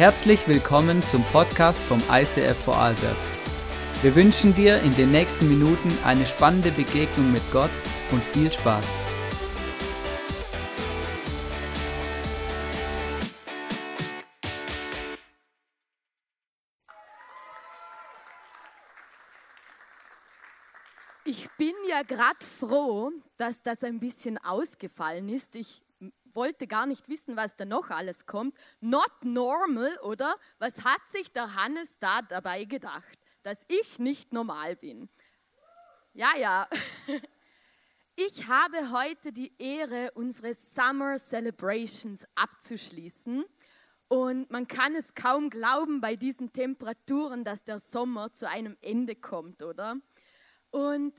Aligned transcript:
Herzlich 0.00 0.48
willkommen 0.48 1.02
zum 1.02 1.22
Podcast 1.24 1.78
vom 1.78 1.98
ICF 2.10 2.56
Vorarlberg. 2.56 3.18
Wir 4.00 4.14
wünschen 4.14 4.54
dir 4.54 4.80
in 4.80 4.92
den 4.96 5.10
nächsten 5.10 5.46
Minuten 5.46 5.90
eine 6.06 6.24
spannende 6.24 6.70
Begegnung 6.70 7.30
mit 7.30 7.42
Gott 7.52 7.68
und 8.10 8.24
viel 8.24 8.50
Spaß. 8.50 8.86
Ich 21.26 21.46
bin 21.58 21.74
ja 21.90 22.00
gerade 22.04 22.46
froh, 22.58 23.10
dass 23.36 23.62
das 23.62 23.84
ein 23.84 24.00
bisschen 24.00 24.38
ausgefallen 24.38 25.28
ist. 25.28 25.56
Ich 25.56 25.82
wollte 26.34 26.66
gar 26.66 26.86
nicht 26.86 27.08
wissen, 27.08 27.36
was 27.36 27.56
da 27.56 27.64
noch 27.64 27.90
alles 27.90 28.26
kommt. 28.26 28.56
Not 28.80 29.12
normal, 29.22 29.98
oder? 30.02 30.34
Was 30.58 30.84
hat 30.84 31.06
sich 31.06 31.32
der 31.32 31.54
Hannes 31.54 31.98
da 31.98 32.22
dabei 32.22 32.64
gedacht? 32.64 33.18
Dass 33.42 33.64
ich 33.68 33.98
nicht 33.98 34.32
normal 34.32 34.76
bin. 34.76 35.08
Ja, 36.12 36.30
ja. 36.38 36.68
Ich 38.22 38.48
habe 38.48 38.92
heute 38.92 39.32
die 39.32 39.50
Ehre, 39.58 40.10
unsere 40.12 40.52
Summer 40.52 41.16
Celebrations 41.16 42.26
abzuschließen. 42.34 43.46
Und 44.08 44.50
man 44.50 44.68
kann 44.68 44.94
es 44.94 45.14
kaum 45.14 45.48
glauben 45.48 46.02
bei 46.02 46.16
diesen 46.16 46.52
Temperaturen, 46.52 47.44
dass 47.44 47.64
der 47.64 47.78
Sommer 47.78 48.30
zu 48.30 48.46
einem 48.46 48.76
Ende 48.82 49.16
kommt, 49.16 49.62
oder? 49.62 49.96
Und 50.70 51.14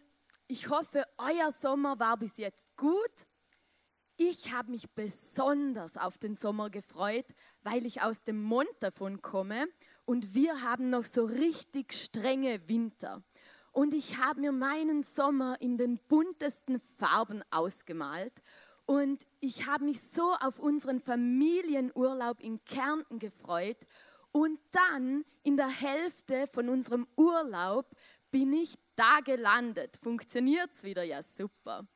ich 0.47 0.69
hoffe, 0.69 1.03
euer 1.17 1.51
Sommer 1.51 1.97
war 1.97 2.17
bis 2.17 2.37
jetzt 2.37 2.67
gut 2.75 3.25
ich 4.29 4.53
habe 4.53 4.71
mich 4.71 4.91
besonders 4.91 5.97
auf 5.97 6.19
den 6.19 6.35
Sommer 6.35 6.69
gefreut, 6.69 7.25
weil 7.63 7.85
ich 7.87 8.03
aus 8.03 8.23
dem 8.23 8.41
Mond 8.43 8.69
davon 8.79 9.21
komme 9.21 9.67
und 10.05 10.35
wir 10.35 10.61
haben 10.61 10.89
noch 10.89 11.03
so 11.03 11.25
richtig 11.25 11.93
strenge 11.93 12.67
Winter. 12.67 13.23
Und 13.71 13.93
ich 13.95 14.17
habe 14.17 14.41
mir 14.41 14.51
meinen 14.51 15.01
Sommer 15.01 15.57
in 15.59 15.77
den 15.77 15.97
buntesten 16.07 16.79
Farben 16.97 17.41
ausgemalt 17.49 18.33
und 18.85 19.25
ich 19.39 19.65
habe 19.65 19.85
mich 19.85 20.01
so 20.01 20.33
auf 20.41 20.59
unseren 20.59 20.99
Familienurlaub 20.99 22.41
in 22.41 22.63
Kärnten 22.65 23.17
gefreut. 23.17 23.77
Und 24.33 24.59
dann 24.71 25.25
in 25.43 25.57
der 25.57 25.67
Hälfte 25.67 26.47
von 26.47 26.69
unserem 26.69 27.07
Urlaub 27.17 27.89
bin 28.31 28.53
ich 28.53 28.77
da 28.95 29.19
gelandet. 29.23 29.97
Funktioniert 30.01 30.71
es 30.71 30.83
wieder? 30.83 31.03
Ja, 31.03 31.21
super. 31.23 31.87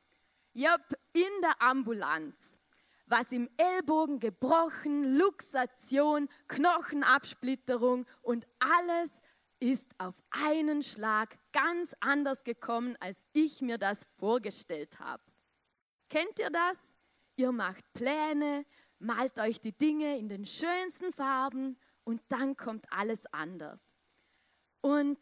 Jupp, 0.56 0.98
in 1.12 1.42
der 1.42 1.60
Ambulanz. 1.60 2.58
Was 3.04 3.30
im 3.30 3.46
Ellbogen 3.58 4.20
gebrochen, 4.20 5.18
Luxation, 5.18 6.30
Knochenabsplitterung 6.48 8.06
und 8.22 8.46
alles 8.58 9.20
ist 9.60 9.90
auf 9.98 10.14
einen 10.30 10.82
Schlag 10.82 11.36
ganz 11.52 11.94
anders 12.00 12.42
gekommen, 12.42 12.96
als 13.00 13.26
ich 13.34 13.60
mir 13.60 13.76
das 13.76 14.06
vorgestellt 14.18 14.98
habe. 14.98 15.22
Kennt 16.08 16.38
ihr 16.38 16.48
das? 16.48 16.94
Ihr 17.36 17.52
macht 17.52 17.84
Pläne, 17.92 18.64
malt 18.98 19.38
euch 19.38 19.60
die 19.60 19.76
Dinge 19.76 20.16
in 20.16 20.30
den 20.30 20.46
schönsten 20.46 21.12
Farben 21.12 21.78
und 22.04 22.22
dann 22.28 22.56
kommt 22.56 22.90
alles 22.90 23.26
anders. 23.26 23.94
Und 24.80 25.18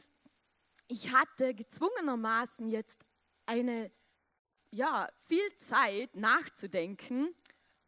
ich 0.87 1.13
hatte 1.13 1.57
gezwungenermaßen 1.57 2.69
jetzt 2.69 3.05
eine 3.47 3.91
ja, 4.75 5.09
viel 5.19 5.55
Zeit 5.57 6.17
nachzudenken 6.17 7.29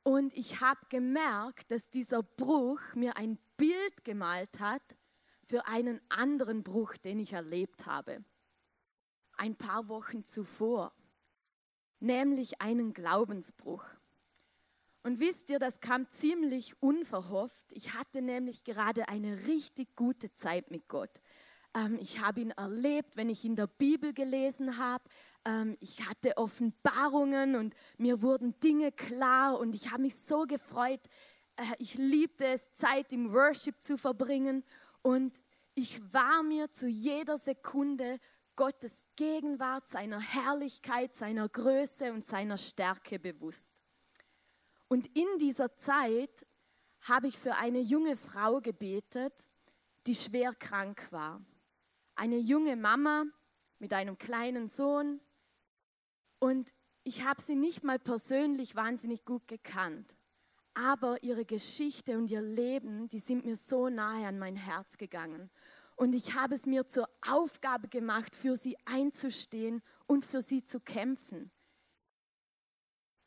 und 0.05 0.33
ich 0.37 0.61
habe 0.61 0.79
gemerkt, 0.89 1.73
dass 1.73 1.91
dieser 1.91 2.23
Bruch 2.23 2.81
mir 2.95 3.17
ein 3.17 3.39
Bild 3.57 4.05
gemalt 4.05 4.61
hat 4.61 4.83
für 5.43 5.67
einen 5.67 6.01
anderen 6.09 6.63
Bruch, 6.63 6.97
den 6.97 7.19
ich 7.19 7.33
erlebt 7.33 7.87
habe. 7.87 8.25
Ein 9.37 9.57
paar 9.57 9.89
Wochen 9.89 10.25
zuvor, 10.25 10.93
nämlich 11.99 12.61
einen 12.61 12.93
Glaubensbruch. 12.93 13.85
Und 15.03 15.19
wisst 15.19 15.51
ihr, 15.51 15.59
das 15.59 15.81
kam 15.81 16.09
ziemlich 16.09 16.81
unverhofft. 16.81 17.67
Ich 17.73 17.95
hatte 17.95 18.23
nämlich 18.23 18.63
gerade 18.63 19.09
eine 19.09 19.47
richtig 19.47 19.97
gute 19.97 20.33
Zeit 20.35 20.71
mit 20.71 20.87
Gott. 20.87 21.21
Ähm, 21.77 21.99
ich 22.01 22.21
habe 22.21 22.41
ihn 22.41 22.51
erlebt, 22.53 23.17
wenn 23.17 23.29
ich 23.29 23.45
in 23.45 23.57
der 23.57 23.67
Bibel 23.67 24.13
gelesen 24.13 24.79
habe. 24.79 25.05
Ähm, 25.47 25.77
ich 25.81 26.07
hatte 26.07 26.37
Offenbarungen 26.37 27.57
und 27.57 27.75
mir 27.97 28.21
wurden 28.21 28.59
Dinge 28.61 28.93
klar 28.93 29.59
und 29.59 29.75
ich 29.75 29.91
habe 29.91 30.03
mich 30.03 30.17
so 30.17 30.43
gefreut. 30.43 31.01
Äh, 31.57 31.63
ich 31.79 31.95
liebte 31.95 32.47
es, 32.47 32.71
Zeit 32.73 33.13
im 33.13 33.33
Worship 33.33 33.83
zu 33.83 33.97
verbringen 33.97 34.65
und 35.03 35.41
ich 35.75 36.01
war 36.13 36.43
mir 36.43 36.71
zu 36.71 36.89
jeder 36.89 37.39
Sekunde 37.39 38.19
Gottes 38.57 39.05
Gegenwart, 39.17 39.87
seiner 39.87 40.21
Herrlichkeit, 40.21 41.15
seiner 41.15 41.49
Größe 41.49 42.13
und 42.13 42.27
seiner 42.27 42.59
Stärke 42.59 43.19
bewusst. 43.19 43.75
Und 44.89 45.07
in 45.17 45.39
dieser 45.39 45.77
Zeit 45.77 46.47
habe 47.03 47.29
ich 47.29 47.39
für 47.39 47.55
eine 47.55 47.81
junge 47.81 48.17
Frau 48.17 48.61
gebetet, 48.61 49.49
die 50.07 50.15
schwer 50.15 50.55
krank 50.55 51.09
war 51.11 51.41
eine 52.17 52.39
junge 52.39 52.77
Mama 52.77 53.25
mit 53.79 53.93
einem 53.93 54.19
kleinen 54.19 54.69
Sohn 54.69 55.21
und 56.47 56.73
ich 57.03 57.25
habe 57.25 57.43
sie 57.43 57.57
nicht 57.57 57.83
mal 57.83 57.99
persönlich 57.99 58.77
wahnsinnig 58.77 59.25
gut 59.25 59.49
gekannt, 59.49 60.15
aber 60.75 61.21
ihre 61.25 61.45
Geschichte 61.45 62.17
und 62.17 62.31
ihr 62.31 62.41
Leben, 62.41 63.09
die 63.09 63.19
sind 63.19 63.45
mir 63.45 63.57
so 63.57 63.89
nahe 63.89 64.29
an 64.29 64.39
mein 64.39 64.55
Herz 64.55 64.97
gegangen. 64.97 65.51
Und 65.97 66.15
ich 66.15 66.35
habe 66.35 66.55
es 66.55 66.65
mir 66.65 66.87
zur 66.87 67.09
Aufgabe 67.29 67.89
gemacht, 67.89 68.37
für 68.37 68.55
sie 68.55 68.77
einzustehen 68.85 69.83
und 70.07 70.25
für 70.25 70.41
sie 70.41 70.63
zu 70.63 70.79
kämpfen. 70.79 71.51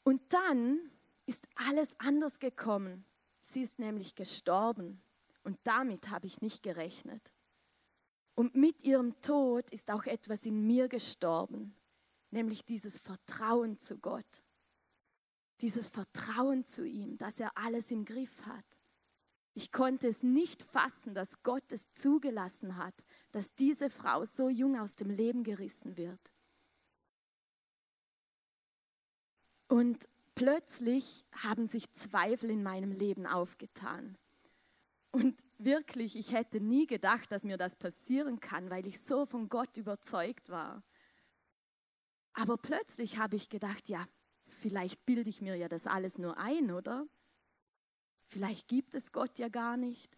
Und 0.04 0.22
dann 0.32 0.80
ist 1.26 1.46
alles 1.68 2.00
anders 2.00 2.40
gekommen. 2.40 3.04
Sie 3.42 3.64
ist 3.64 3.80
nämlich 3.80 4.16
gestorben. 4.16 5.04
Und 5.44 5.60
damit 5.66 6.10
habe 6.10 6.26
ich 6.26 6.40
nicht 6.40 6.64
gerechnet. 6.64 7.34
Und 8.34 8.56
mit 8.56 8.86
ihrem 8.86 9.20
Tod 9.20 9.70
ist 9.72 9.92
auch 9.92 10.06
etwas 10.06 10.46
in 10.46 10.66
mir 10.66 10.88
gestorben, 10.88 11.76
nämlich 12.32 12.66
dieses 12.66 12.98
Vertrauen 12.98 13.80
zu 13.80 13.98
Gott. 13.98 14.44
Dieses 15.62 15.88
Vertrauen 15.88 16.66
zu 16.66 16.86
ihm, 16.86 17.18
dass 17.18 17.40
er 17.40 17.52
alles 17.58 17.92
im 17.92 18.06
Griff 18.06 18.46
hat. 18.46 18.66
Ich 19.54 19.72
konnte 19.72 20.08
es 20.08 20.24
nicht 20.24 20.64
fassen, 20.64 21.14
dass 21.14 21.44
Gott 21.44 21.70
es 21.72 21.92
zugelassen 21.92 22.78
hat, 22.78 22.94
dass 23.32 23.56
diese 23.56 23.90
Frau 23.90 24.24
so 24.24 24.50
jung 24.50 24.80
aus 24.80 24.96
dem 24.96 25.10
Leben 25.10 25.44
gerissen 25.44 25.98
wird. 25.98 26.20
Und 29.68 30.08
plötzlich 30.36 31.26
haben 31.44 31.68
sich 31.68 31.92
Zweifel 31.92 32.50
in 32.50 32.64
meinem 32.64 32.92
Leben 32.92 33.28
aufgetan. 33.28 34.18
Und 35.12 35.44
wirklich, 35.58 36.16
ich 36.16 36.34
hätte 36.34 36.62
nie 36.62 36.88
gedacht, 36.88 37.32
dass 37.32 37.44
mir 37.44 37.58
das 37.58 37.76
passieren 37.76 38.40
kann, 38.40 38.70
weil 38.70 38.86
ich 38.86 39.00
so 39.00 39.26
von 39.26 39.50
Gott 39.50 39.76
überzeugt 39.78 40.50
war. 40.50 40.84
Aber 42.40 42.58
plötzlich 42.58 43.18
habe 43.18 43.36
ich 43.36 43.50
gedacht, 43.50 43.90
ja, 43.90 44.08
vielleicht 44.48 45.06
bilde 45.06 45.30
ich 45.30 45.42
mir 45.42 45.56
ja 45.56 45.68
das 45.68 45.88
alles 45.88 46.18
nur 46.18 46.38
ein, 46.38 46.72
oder? 46.72 47.06
Vielleicht 48.24 48.70
gibt 48.70 48.96
es 48.96 49.12
Gott 49.12 49.40
ja 49.40 49.50
gar 49.50 49.76
nicht. 49.76 50.18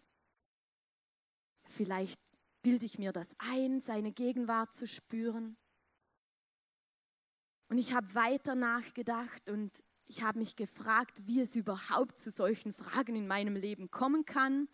Vielleicht 1.68 2.20
bilde 2.62 2.86
ich 2.86 2.96
mir 2.96 3.10
das 3.12 3.34
ein, 3.38 3.80
seine 3.80 4.12
Gegenwart 4.12 4.72
zu 4.72 4.86
spüren. 4.86 5.56
Und 7.68 7.78
ich 7.78 7.92
habe 7.92 8.14
weiter 8.14 8.54
nachgedacht 8.54 9.48
und 9.48 9.82
ich 10.04 10.22
habe 10.22 10.38
mich 10.38 10.54
gefragt, 10.54 11.26
wie 11.26 11.40
es 11.40 11.56
überhaupt 11.56 12.20
zu 12.20 12.30
solchen 12.30 12.72
Fragen 12.72 13.16
in 13.16 13.26
meinem 13.26 13.56
Leben 13.56 13.90
kommen 13.90 14.26
kann. 14.26 14.68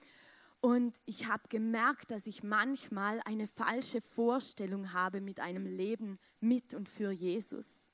Und 0.60 0.98
ich 1.06 1.28
habe 1.28 1.48
gemerkt, 1.48 2.10
dass 2.10 2.26
ich 2.26 2.42
manchmal 2.42 3.20
eine 3.24 3.46
falsche 3.46 4.00
Vorstellung 4.00 4.92
habe 4.92 5.20
mit 5.20 5.38
einem 5.38 5.66
Leben 5.66 6.18
mit 6.40 6.74
und 6.74 6.88
für 6.88 7.12
Jesus. 7.12 7.88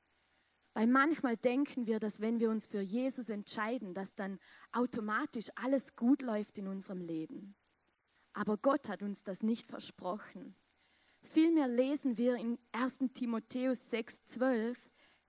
Weil 0.73 0.87
manchmal 0.87 1.37
denken 1.37 1.87
wir, 1.87 2.01
dass 2.01 2.21
wenn 2.21 2.41
wir 2.41 2.51
uns 2.51 2.67
für 2.67 2.81
Jesus 2.81 3.29
entscheiden, 3.29 3.95
dass 3.95 4.15
dann 4.15 4.41
automatisch 4.73 5.49
alles 5.55 5.95
gut 5.95 6.23
läuft 6.23 6.59
in 6.59 6.67
unserem 6.67 7.01
Leben. 7.01 7.55
Aber 8.33 8.57
Gott 8.57 8.89
hat 8.89 9.03
uns 9.03 9.23
das 9.23 9.43
nicht 9.43 9.69
versprochen. 9.69 10.57
Vielmehr 11.23 11.69
lesen 11.69 12.19
wir 12.19 12.37
in 12.37 12.59
1 12.73 12.99
Timotheus 13.15 13.93
6,12, 13.93 14.77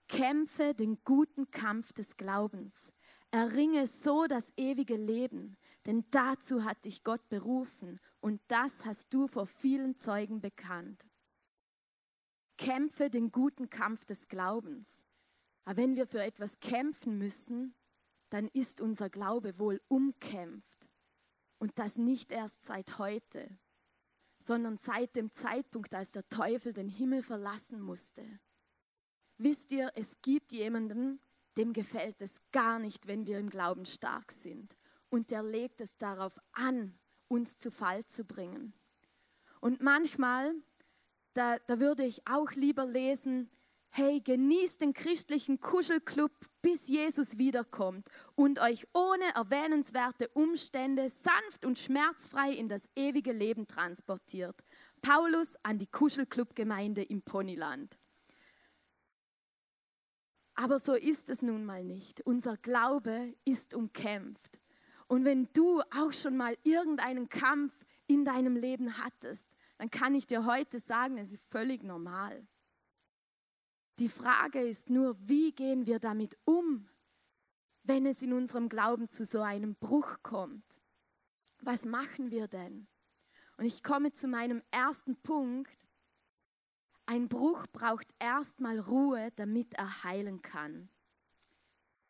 kämpfe 0.08 0.74
den 0.74 0.98
guten 1.04 1.50
Kampf 1.52 1.94
des 1.94 2.18
Glaubens, 2.18 2.92
erringe 3.31 3.88
so 3.88 4.26
das 4.26 4.52
ewige 4.58 4.98
Leben, 4.98 5.58
denn 5.86 6.06
dazu 6.12 6.64
hat 6.64 6.86
dich 6.86 7.04
Gott 7.04 7.28
berufen 7.30 8.00
und 8.20 8.42
das 8.48 8.86
hast 8.86 9.14
du 9.14 9.28
vor 9.28 9.46
vielen 9.46 9.96
Zeugen 9.96 10.42
bekannt. 10.42 11.06
Kämpfe 12.58 13.10
den 13.10 13.32
guten 13.32 13.70
Kampf 13.70 14.06
des 14.06 14.28
Glaubens. 14.28 15.04
Aber 15.66 15.78
wenn 15.78 15.96
wir 15.96 16.08
für 16.08 16.24
etwas 16.24 16.60
kämpfen 16.60 17.18
müssen, 17.18 17.76
dann 18.30 18.48
ist 18.50 18.82
unser 18.82 19.10
Glaube 19.10 19.60
wohl 19.60 19.82
umkämpft. 19.88 20.88
Und 21.58 21.78
das 21.80 21.98
nicht 21.98 22.31
erst 22.31 22.64
seit 22.64 22.98
heute, 22.98 23.58
sondern 24.40 24.78
seit 24.78 25.16
dem 25.16 25.31
Zeitpunkt, 25.31 25.94
als 25.96 26.12
der 26.12 26.28
Teufel 26.30 26.74
den 26.74 26.90
Himmel 26.90 27.24
verlassen 27.24 27.81
musste. 27.81 28.24
Wisst 29.38 29.72
ihr, 29.72 29.92
es 29.96 30.22
gibt 30.22 30.52
jemanden, 30.52 31.20
dem 31.58 31.74
gefällt 31.74 32.22
es 32.22 32.40
gar 32.52 32.80
nicht, 32.80 33.08
wenn 33.08 33.26
wir 33.28 33.40
im 33.40 33.50
Glauben 33.50 33.86
stark 33.86 34.31
sind. 34.31 34.78
Und 35.16 35.32
der 35.32 35.44
legt 35.44 35.80
es 35.80 35.96
darauf 35.96 36.38
an, 36.52 37.00
uns 37.30 37.56
zu 37.56 37.72
Fall 37.72 38.06
zu 38.06 38.26
bringen. 38.26 38.74
Und 39.62 39.80
manchmal, 39.82 40.54
da, 41.32 41.58
da 41.68 41.80
würde 41.80 42.04
ich 42.04 42.28
auch 42.28 42.52
lieber 42.52 42.86
lesen, 42.86 43.50
hey, 43.92 44.20
genießt 44.20 44.82
den 44.82 44.92
christlichen 44.92 45.62
Kuschelclub, 45.62 46.34
bis 46.62 46.90
Jesus 46.90 47.38
wiederkommt 47.38 48.10
und 48.36 48.60
euch 48.60 48.86
ohne 48.94 49.24
erwähnenswerte 49.36 50.28
Umstände 50.34 51.08
sanft 51.08 51.64
und 51.64 51.80
schmerzfrei 51.80 52.52
in 52.52 52.68
das 52.68 52.90
ewige 52.98 53.32
Leben 53.32 53.68
transportiert. 53.68 54.66
Paulus 55.02 55.56
an 55.64 55.78
die 55.78 55.88
Kuschelclub-Gemeinde 55.88 57.04
im 57.04 57.22
Ponyland. 57.22 57.98
Aber 60.56 60.78
so 60.78 60.94
ist 60.94 61.30
es 61.30 61.42
nun 61.42 61.64
mal 61.64 61.86
nicht. 61.86 62.20
Unser 62.26 62.58
Glaube 62.58 63.34
ist 63.46 63.74
umkämpft. 63.74 64.60
Und 65.07 65.25
wenn 65.25 65.48
du 65.54 65.81
auch 65.96 66.13
schon 66.13 66.36
mal 66.36 66.57
irgendeinen 66.63 67.30
Kampf 67.30 67.86
in 68.07 68.25
deinem 68.25 68.56
Leben 68.56 68.98
hattest, 68.98 69.50
dann 69.78 69.90
kann 69.90 70.16
ich 70.16 70.25
dir 70.25 70.46
heute 70.46 70.80
sagen, 70.80 71.18
es 71.18 71.34
ist 71.34 71.44
völlig 71.46 71.84
normal. 71.84 72.48
Die 74.00 74.10
Frage 74.10 74.62
ist 74.62 74.90
nur, 74.90 75.16
wie 75.28 75.52
gehen 75.54 75.86
wir 75.86 76.00
damit 76.00 76.38
um, 76.44 76.90
wenn 77.84 78.06
es 78.06 78.22
in 78.22 78.34
unserem 78.34 78.68
Glauben 78.68 79.10
zu 79.10 79.24
so 79.24 79.42
einem 79.42 79.75
Bruch 79.75 80.18
kommt? 80.24 80.66
Was 81.62 81.86
machen 81.86 82.31
wir 82.31 82.48
denn? 82.48 82.88
Und 83.57 83.66
ich 83.66 83.84
komme 83.84 84.12
zu 84.12 84.28
meinem 84.28 84.62
ersten 84.72 85.16
Punkt. 85.22 85.72
Ein 87.06 87.30
Bruch 87.30 87.68
braucht 87.72 88.07
erstmal 88.19 88.80
Ruhe, 88.80 89.31
damit 89.36 89.74
er 89.75 90.04
heilen 90.04 90.42
kann. 90.42 90.90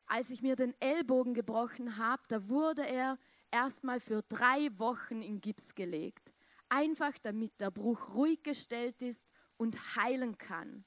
Als 0.08 0.30
ich 0.30 0.42
mir 0.42 0.56
den 0.56 0.80
Ellbogen 0.80 1.34
gebrochen 1.34 1.98
habe, 1.98 2.24
da 2.28 2.48
wurde 2.48 2.86
er 2.86 3.18
erstmal 3.52 4.00
für 4.00 4.22
drei 4.24 4.70
Wochen 4.78 5.22
in 5.22 5.42
Gips 5.42 5.74
gelegt. 5.74 6.34
Einfach 6.70 7.18
damit 7.20 7.60
der 7.60 7.72
Bruch 7.72 8.14
ruhig 8.16 8.44
gestellt 8.44 9.02
ist 9.02 9.28
und 9.58 9.96
heilen 9.96 10.38
kann. 10.38 10.86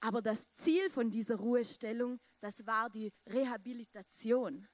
Aber 0.00 0.22
das 0.22 0.52
Ziel 0.52 0.90
von 0.90 1.10
dieser 1.10 1.36
Ruhestellung, 1.36 2.20
das 2.40 2.66
war 2.66 2.88
die 2.90 3.12
Rehabilitation. 3.28 4.68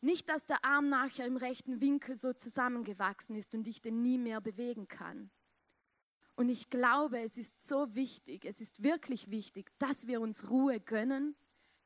Nicht, 0.00 0.28
dass 0.28 0.44
der 0.44 0.62
Arm 0.64 0.90
nachher 0.90 1.26
im 1.26 1.38
rechten 1.38 1.80
Winkel 1.80 2.16
so 2.16 2.34
zusammengewachsen 2.34 3.36
ist 3.36 3.54
und 3.54 3.66
ich 3.66 3.80
den 3.80 4.02
nie 4.02 4.18
mehr 4.18 4.42
bewegen 4.42 4.86
kann. 4.86 5.30
Und 6.36 6.50
ich 6.50 6.68
glaube, 6.68 7.20
es 7.20 7.38
ist 7.38 7.66
so 7.66 7.94
wichtig, 7.94 8.44
es 8.44 8.60
ist 8.60 8.82
wirklich 8.82 9.30
wichtig, 9.30 9.70
dass 9.78 10.06
wir 10.06 10.20
uns 10.20 10.50
Ruhe 10.50 10.80
gönnen, 10.80 11.36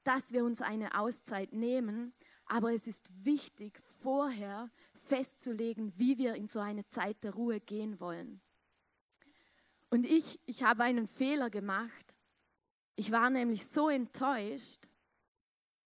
dass 0.08 0.32
wir 0.32 0.42
uns 0.42 0.62
eine 0.62 0.98
Auszeit 0.98 1.52
nehmen. 1.52 2.14
Aber 2.46 2.72
es 2.72 2.86
ist 2.86 3.10
wichtig, 3.26 3.78
vorher 4.00 4.70
festzulegen, 4.94 5.92
wie 5.98 6.16
wir 6.16 6.34
in 6.34 6.48
so 6.48 6.60
eine 6.60 6.86
Zeit 6.86 7.22
der 7.24 7.34
Ruhe 7.34 7.60
gehen 7.60 8.00
wollen. 8.00 8.40
Und 9.90 10.06
ich, 10.06 10.40
ich 10.46 10.62
habe 10.62 10.84
einen 10.84 11.06
Fehler 11.06 11.50
gemacht. 11.50 12.16
Ich 12.96 13.12
war 13.12 13.28
nämlich 13.28 13.66
so 13.66 13.90
enttäuscht, 13.90 14.88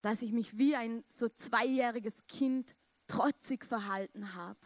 dass 0.02 0.22
ich 0.22 0.30
mich 0.30 0.56
wie 0.56 0.76
ein 0.76 1.04
so 1.08 1.28
zweijähriges 1.28 2.25
Kind 2.28 2.76
trotzig 3.08 3.64
verhalten 3.64 4.34
habe. 4.34 4.60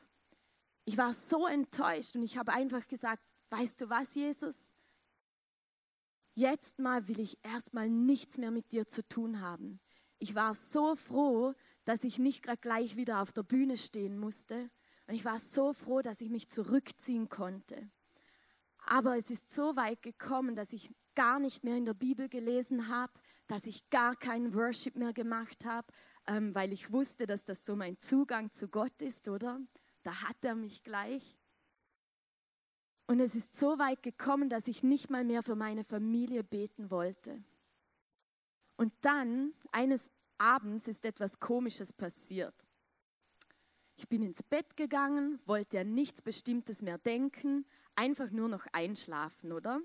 Ich 0.85 0.99
war 0.99 1.15
so 1.15 1.47
enttäuscht 1.47 2.15
und 2.15 2.23
ich 2.23 2.37
habe 2.37 2.53
einfach 2.53 2.87
gesagt, 2.87 3.33
weißt 3.49 3.81
du 3.81 3.89
was, 3.89 4.15
Jesus? 4.15 4.76
Jetzt 6.39 6.79
mal 6.79 7.09
will 7.09 7.19
ich 7.19 7.39
erstmal 7.43 7.89
nichts 7.89 8.37
mehr 8.37 8.51
mit 8.51 8.73
dir 8.73 8.87
zu 8.87 9.03
tun 9.09 9.41
haben. 9.41 9.81
Ich 10.19 10.35
war 10.35 10.53
so 10.53 10.95
froh, 10.95 11.55
dass 11.87 12.05
ich 12.05 12.19
nicht 12.19 12.47
gleich 12.61 12.97
wieder 12.97 13.23
auf 13.23 13.33
der 13.33 13.43
Bühne 13.43 13.79
stehen 13.79 14.19
musste. 14.19 14.71
Und 15.07 15.15
ich 15.15 15.25
war 15.25 15.39
so 15.39 15.73
froh, 15.73 16.03
dass 16.03 16.21
ich 16.21 16.29
mich 16.29 16.51
zurückziehen 16.51 17.31
konnte. 17.31 17.91
Aber 18.85 19.17
es 19.17 19.31
ist 19.31 19.49
so 19.49 19.77
weit 19.77 20.03
gekommen, 20.03 20.57
dass 20.57 20.75
ich 20.75 20.95
gar 21.15 21.39
nicht 21.39 21.65
mehr 21.65 21.79
in 21.79 21.87
der 21.87 21.95
Bibel 21.95 22.29
gelesen 22.29 22.89
habe, 22.89 23.15
dass 23.47 23.67
ich 23.67 23.89
gar 23.89 24.15
keinen 24.15 24.55
Worship 24.55 24.95
mehr 24.95 25.15
gemacht 25.15 25.65
habe, 25.65 25.87
ähm, 26.27 26.55
weil 26.55 26.71
ich 26.71 26.93
wusste, 26.93 27.27
dass 27.27 27.47
das 27.47 27.65
so 27.65 27.77
mein 27.77 27.99
Zugang 27.99 28.53
zu 28.53 28.69
Gott 28.69 29.01
ist, 29.01 29.29
oder? 29.29 29.59
Da 30.03 30.21
hat 30.21 30.37
er 30.43 30.55
mich 30.55 30.83
gleich. 30.83 31.39
Und 33.07 33.21
es 33.21 33.35
ist 33.35 33.55
so 33.55 33.79
weit 33.79 34.03
gekommen, 34.03 34.49
dass 34.49 34.67
ich 34.67 34.83
nicht 34.83 35.11
mal 35.11 35.25
mehr 35.25 35.43
für 35.43 35.55
meine 35.55 35.85
Familie 35.85 36.43
beten 36.43 36.91
wollte. 36.91 37.43
Und 38.77 38.93
dann, 39.01 39.55
eines 39.73 40.11
Abends, 40.39 40.89
ist 40.89 41.05
etwas 41.05 41.39
Komisches 41.39 41.93
passiert. 41.93 42.67
Ich 43.97 44.09
bin 44.09 44.23
ins 44.23 44.43
Bett 44.43 44.77
gegangen, 44.77 45.41
wollte 45.47 45.81
an 45.81 45.95
nichts 45.95 46.21
Bestimmtes 46.21 46.83
mehr 46.83 46.99
denken, 46.99 47.65
einfach 47.95 48.31
nur 48.31 48.49
noch 48.49 48.67
einschlafen, 48.73 49.53
oder? 49.53 49.81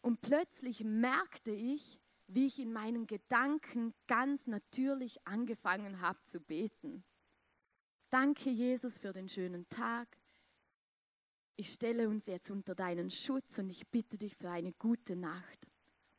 Und 0.00 0.22
plötzlich 0.22 0.84
merkte 0.84 1.50
ich, 1.50 2.00
wie 2.28 2.46
ich 2.46 2.58
in 2.58 2.72
meinen 2.72 3.06
Gedanken 3.06 3.94
ganz 4.06 4.46
natürlich 4.46 5.26
angefangen 5.26 6.00
habe 6.00 6.22
zu 6.24 6.40
beten. 6.40 7.04
Danke, 8.10 8.48
Jesus, 8.48 8.98
für 8.98 9.12
den 9.12 9.28
schönen 9.28 9.68
Tag. 9.68 10.08
Ich 11.60 11.72
stelle 11.72 12.08
uns 12.08 12.26
jetzt 12.26 12.52
unter 12.52 12.76
deinen 12.76 13.10
Schutz 13.10 13.58
und 13.58 13.68
ich 13.68 13.88
bitte 13.88 14.16
dich 14.16 14.36
für 14.36 14.48
eine 14.48 14.72
gute 14.74 15.16
Nacht. 15.16 15.58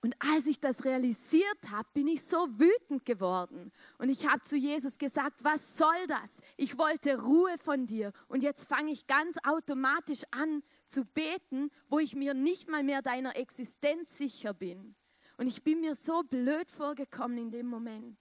Und 0.01 0.13
als 0.19 0.47
ich 0.47 0.59
das 0.59 0.83
realisiert 0.83 1.71
habe, 1.71 1.88
bin 1.94 2.09
ich 2.09 2.24
so 2.24 2.50
wütend 2.59 3.06
geworden. 3.06 3.71
Und 4.00 4.09
ich 4.09 4.27
habe 4.27 4.41
zu 4.41 4.57
Jesus 4.57 4.97
gesagt, 4.97 5.41
was 5.45 5.77
soll 5.77 6.07
das? 6.07 6.41
Ich 6.57 6.77
wollte 6.77 7.21
Ruhe 7.21 7.57
von 7.57 7.86
dir. 7.86 8.12
Und 8.27 8.44
jetzt 8.44 8.68
fange 8.68 8.91
ich 8.91 9.07
ganz 9.07 9.38
automatisch 9.45 10.24
an 10.31 10.62
zu 10.86 11.06
beten, 11.06 11.71
wo 11.88 12.00
ich 12.00 12.18
mir 12.18 12.33
nicht 12.33 12.69
mal 12.69 12.83
mehr 12.83 13.01
deiner 13.01 13.38
Existenz 13.38 14.18
sicher 14.18 14.53
bin. 14.53 14.94
Und 15.38 15.47
ich 15.47 15.63
bin 15.63 15.80
mir 15.80 15.95
so 15.95 16.21
blöd 16.24 16.69
vorgekommen 16.69 17.38
in 17.38 17.51
dem 17.51 17.68
Moment. 17.68 18.18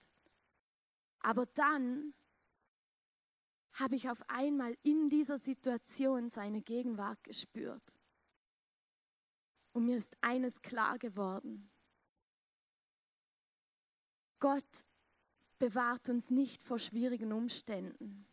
Aber 1.19 1.45
dann 1.47 2.13
habe 3.73 3.95
ich 3.95 4.09
auf 4.09 4.21
einmal 4.27 4.77
in 4.83 5.09
dieser 5.09 5.37
Situation 5.37 6.29
seine 6.29 6.61
Gegenwart 6.61 7.23
gespürt. 7.23 7.93
Und 9.73 9.85
mir 9.85 9.97
ist 9.97 10.17
eines 10.21 10.61
klar 10.61 10.97
geworden. 10.97 11.69
Gott 14.39 14.85
bewahrt 15.59 16.09
uns 16.09 16.29
nicht 16.29 16.63
vor 16.63 16.79
schwierigen 16.79 17.33
Umständen, 17.33 18.25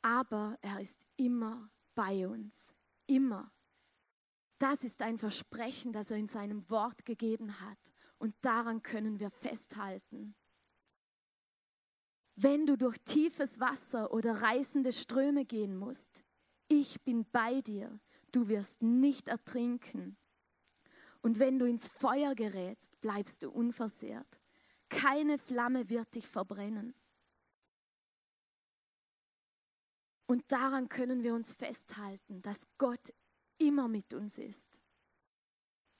aber 0.00 0.58
er 0.62 0.80
ist 0.80 1.06
immer 1.16 1.70
bei 1.94 2.26
uns, 2.26 2.74
immer. 3.06 3.52
Das 4.58 4.84
ist 4.84 5.02
ein 5.02 5.18
Versprechen, 5.18 5.92
das 5.92 6.10
er 6.10 6.16
in 6.16 6.28
seinem 6.28 6.68
Wort 6.70 7.04
gegeben 7.04 7.60
hat 7.60 7.92
und 8.18 8.34
daran 8.40 8.82
können 8.82 9.20
wir 9.20 9.30
festhalten. 9.30 10.34
Wenn 12.34 12.66
du 12.66 12.76
durch 12.76 12.96
tiefes 13.04 13.60
Wasser 13.60 14.12
oder 14.12 14.42
reißende 14.42 14.92
Ströme 14.92 15.44
gehen 15.44 15.76
musst, 15.76 16.22
ich 16.68 17.02
bin 17.02 17.26
bei 17.30 17.60
dir, 17.60 18.00
du 18.32 18.48
wirst 18.48 18.82
nicht 18.82 19.28
ertrinken. 19.28 20.16
Und 21.20 21.38
wenn 21.38 21.58
du 21.58 21.66
ins 21.66 21.88
Feuer 21.88 22.34
gerätst, 22.34 23.00
bleibst 23.00 23.42
du 23.42 23.50
unversehrt. 23.50 24.40
Keine 24.88 25.38
Flamme 25.38 25.88
wird 25.88 26.14
dich 26.14 26.26
verbrennen. 26.26 26.94
Und 30.26 30.50
daran 30.50 30.88
können 30.88 31.22
wir 31.22 31.34
uns 31.34 31.52
festhalten, 31.52 32.40
dass 32.40 32.66
Gott 32.78 33.12
immer 33.58 33.88
mit 33.88 34.14
uns 34.14 34.38
ist. 34.38 34.80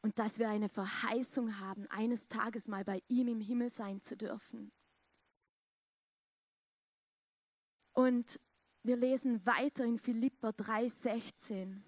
Und 0.01 0.19
dass 0.19 0.39
wir 0.39 0.49
eine 0.49 0.69
Verheißung 0.69 1.61
haben, 1.61 1.87
eines 1.91 2.29
Tages 2.29 2.67
mal 2.67 2.85
bei 2.85 3.03
ihm 3.09 3.29
im 3.29 3.41
Himmel 3.41 3.71
sein 3.71 4.01
zu 4.01 4.17
dürfen. 4.17 4.73
Und 7.92 8.40
wir 8.82 8.96
lesen 8.96 9.44
weiter 9.46 9.84
in 9.84 9.99
Philippa 9.99 10.50
3:16. 10.50 11.82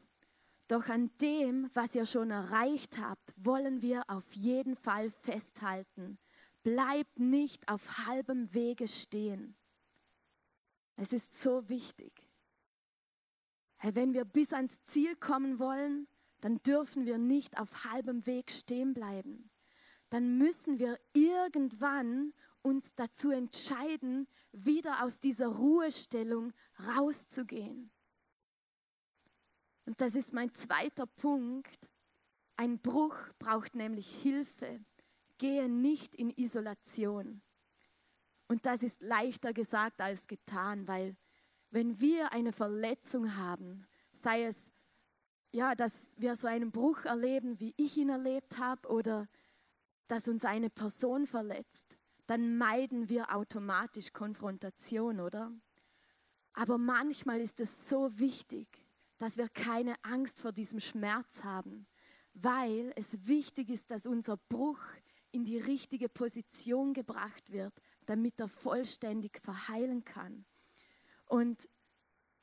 Doch 0.68 0.88
an 0.88 1.10
dem, 1.20 1.70
was 1.74 1.94
ihr 1.94 2.06
schon 2.06 2.30
erreicht 2.30 2.98
habt, 2.98 3.32
wollen 3.36 3.82
wir 3.82 4.02
auf 4.08 4.32
jeden 4.32 4.76
Fall 4.76 5.10
festhalten. 5.10 6.18
Bleibt 6.62 7.18
nicht 7.18 7.68
auf 7.68 8.06
halbem 8.06 8.52
Wege 8.54 8.88
stehen. 8.88 9.56
Es 10.96 11.12
ist 11.12 11.40
so 11.40 11.68
wichtig. 11.68 12.12
Wenn 13.82 14.14
wir 14.14 14.24
bis 14.24 14.54
ans 14.54 14.82
Ziel 14.84 15.14
kommen 15.16 15.58
wollen, 15.58 16.08
dann 16.40 16.56
dürfen 16.62 17.04
wir 17.04 17.18
nicht 17.18 17.58
auf 17.58 17.84
halbem 17.84 18.24
Weg 18.26 18.50
stehen 18.50 18.94
bleiben. 18.94 19.50
Dann 20.08 20.38
müssen 20.38 20.78
wir 20.78 20.98
irgendwann 21.12 22.32
uns 22.64 22.94
dazu 22.94 23.30
entscheiden, 23.30 24.26
wieder 24.52 25.04
aus 25.04 25.20
dieser 25.20 25.48
Ruhestellung 25.48 26.52
rauszugehen. 26.96 27.90
Und 29.84 30.00
das 30.00 30.14
ist 30.14 30.32
mein 30.32 30.52
zweiter 30.52 31.06
Punkt. 31.06 31.88
Ein 32.56 32.78
Bruch 32.80 33.16
braucht 33.38 33.74
nämlich 33.74 34.08
Hilfe. 34.22 34.80
Gehe 35.38 35.68
nicht 35.68 36.14
in 36.14 36.30
Isolation. 36.30 37.42
Und 38.48 38.64
das 38.66 38.82
ist 38.82 39.02
leichter 39.02 39.52
gesagt 39.52 40.00
als 40.00 40.26
getan, 40.26 40.88
weil 40.88 41.16
wenn 41.70 42.00
wir 42.00 42.32
eine 42.32 42.52
Verletzung 42.52 43.36
haben, 43.36 43.86
sei 44.12 44.44
es 44.44 44.70
ja, 45.52 45.74
dass 45.74 46.12
wir 46.16 46.34
so 46.34 46.48
einen 46.48 46.72
Bruch 46.72 47.04
erleben, 47.04 47.60
wie 47.60 47.74
ich 47.76 47.96
ihn 47.96 48.08
erlebt 48.08 48.58
habe, 48.58 48.88
oder 48.88 49.28
dass 50.08 50.28
uns 50.28 50.44
eine 50.44 50.68
Person 50.70 51.26
verletzt, 51.26 51.96
dann 52.26 52.56
meiden 52.56 53.08
wir 53.08 53.34
automatisch 53.34 54.12
Konfrontation, 54.12 55.20
oder? 55.20 55.52
Aber 56.52 56.78
manchmal 56.78 57.40
ist 57.40 57.60
es 57.60 57.88
so 57.88 58.18
wichtig, 58.18 58.68
dass 59.18 59.36
wir 59.36 59.48
keine 59.48 59.94
Angst 60.02 60.40
vor 60.40 60.52
diesem 60.52 60.80
Schmerz 60.80 61.44
haben, 61.44 61.86
weil 62.32 62.92
es 62.96 63.26
wichtig 63.26 63.70
ist, 63.70 63.90
dass 63.90 64.06
unser 64.06 64.36
Bruch 64.36 64.80
in 65.32 65.44
die 65.44 65.58
richtige 65.58 66.08
Position 66.08 66.94
gebracht 66.94 67.50
wird, 67.50 67.74
damit 68.06 68.40
er 68.40 68.48
vollständig 68.48 69.38
verheilen 69.40 70.04
kann. 70.04 70.44
Und 71.26 71.68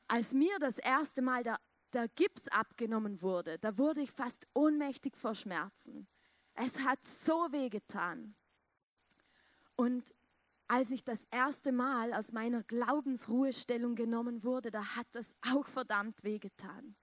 als 0.08 0.34
mir 0.34 0.58
das 0.58 0.78
erste 0.78 1.22
Mal 1.22 1.42
der 1.42 1.58
der 1.92 2.08
Gips 2.08 2.48
abgenommen 2.48 3.22
wurde, 3.22 3.58
da 3.58 3.76
wurde 3.78 4.00
ich 4.00 4.10
fast 4.10 4.46
ohnmächtig 4.54 5.16
vor 5.16 5.34
Schmerzen. 5.34 6.08
Es 6.54 6.80
hat 6.84 7.04
so 7.04 7.48
weh 7.50 7.68
getan. 7.68 8.34
Und 9.82 10.14
als 10.68 10.92
ich 10.92 11.02
das 11.02 11.26
erste 11.32 11.72
Mal 11.72 12.12
aus 12.12 12.30
meiner 12.30 12.62
Glaubensruhestellung 12.62 13.96
genommen 13.96 14.44
wurde, 14.44 14.70
da 14.70 14.94
hat 14.94 15.08
das 15.10 15.34
auch 15.50 15.66
verdammt 15.66 16.22
weh 16.22 16.38
getan. 16.38 16.94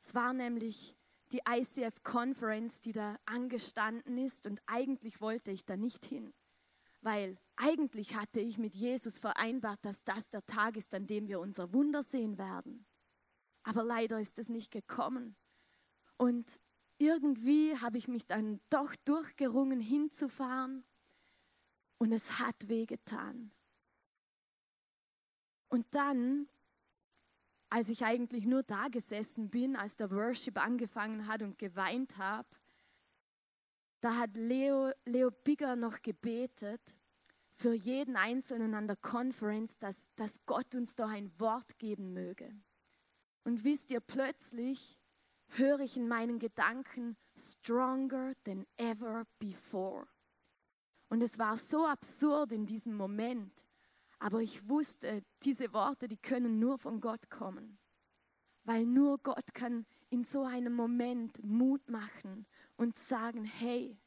Es 0.00 0.12
war 0.12 0.32
nämlich 0.32 0.96
die 1.30 1.42
ICF 1.48 2.02
Conference, 2.02 2.80
die 2.80 2.90
da 2.90 3.20
angestanden 3.24 4.18
ist 4.18 4.48
und 4.48 4.60
eigentlich 4.66 5.20
wollte 5.20 5.52
ich 5.52 5.64
da 5.64 5.76
nicht 5.76 6.04
hin, 6.04 6.34
weil 7.02 7.38
eigentlich 7.54 8.16
hatte 8.16 8.40
ich 8.40 8.58
mit 8.58 8.74
Jesus 8.74 9.20
vereinbart, 9.20 9.78
dass 9.84 10.02
das 10.02 10.28
der 10.28 10.44
Tag 10.44 10.76
ist, 10.76 10.92
an 10.96 11.06
dem 11.06 11.28
wir 11.28 11.38
unser 11.38 11.72
Wunder 11.72 12.02
sehen 12.02 12.36
werden. 12.36 12.84
Aber 13.62 13.84
leider 13.84 14.18
ist 14.18 14.40
es 14.40 14.48
nicht 14.48 14.72
gekommen. 14.72 15.36
Und 16.16 16.60
irgendwie 16.98 17.78
habe 17.78 17.96
ich 17.96 18.08
mich 18.08 18.26
dann 18.26 18.60
doch 18.70 18.92
durchgerungen, 19.04 19.80
hinzufahren. 19.80 20.84
Und 22.02 22.10
es 22.10 22.40
hat 22.40 22.68
wehgetan. 22.68 23.52
Und 25.68 25.86
dann, 25.92 26.48
als 27.70 27.90
ich 27.90 28.04
eigentlich 28.04 28.44
nur 28.44 28.64
da 28.64 28.88
gesessen 28.88 29.50
bin, 29.50 29.76
als 29.76 29.98
der 29.98 30.10
Worship 30.10 30.60
angefangen 30.60 31.28
hat 31.28 31.42
und 31.42 31.60
geweint 31.60 32.18
habe, 32.18 32.48
da 34.00 34.16
hat 34.16 34.36
Leo, 34.36 34.90
Leo 35.04 35.30
Bigger 35.30 35.76
noch 35.76 36.02
gebetet 36.02 36.80
für 37.52 37.72
jeden 37.72 38.16
Einzelnen 38.16 38.74
an 38.74 38.88
der 38.88 38.96
Conference, 38.96 39.78
dass, 39.78 40.08
dass 40.16 40.44
Gott 40.44 40.74
uns 40.74 40.96
doch 40.96 41.08
ein 41.08 41.30
Wort 41.38 41.78
geben 41.78 42.12
möge. 42.12 42.52
Und 43.44 43.62
wisst 43.62 43.92
ihr, 43.92 44.00
plötzlich 44.00 44.98
höre 45.50 45.78
ich 45.78 45.96
in 45.96 46.08
meinen 46.08 46.40
Gedanken 46.40 47.16
stronger 47.36 48.32
than 48.42 48.66
ever 48.76 49.24
before. 49.38 50.08
Und 51.12 51.20
es 51.20 51.38
war 51.38 51.58
so 51.58 51.86
absurd 51.86 52.52
in 52.52 52.64
diesem 52.64 52.94
Moment, 52.94 53.52
aber 54.18 54.40
ich 54.40 54.66
wusste, 54.66 55.22
diese 55.42 55.74
Worte, 55.74 56.08
die 56.08 56.16
können 56.16 56.58
nur 56.58 56.78
von 56.78 57.02
Gott 57.02 57.28
kommen. 57.28 57.78
Weil 58.64 58.86
nur 58.86 59.18
Gott 59.18 59.52
kann 59.52 59.84
in 60.08 60.24
so 60.24 60.44
einem 60.44 60.72
Moment 60.72 61.44
Mut 61.44 61.86
machen 61.90 62.46
und 62.78 62.96
sagen, 62.96 63.44
hey, 63.44 64.00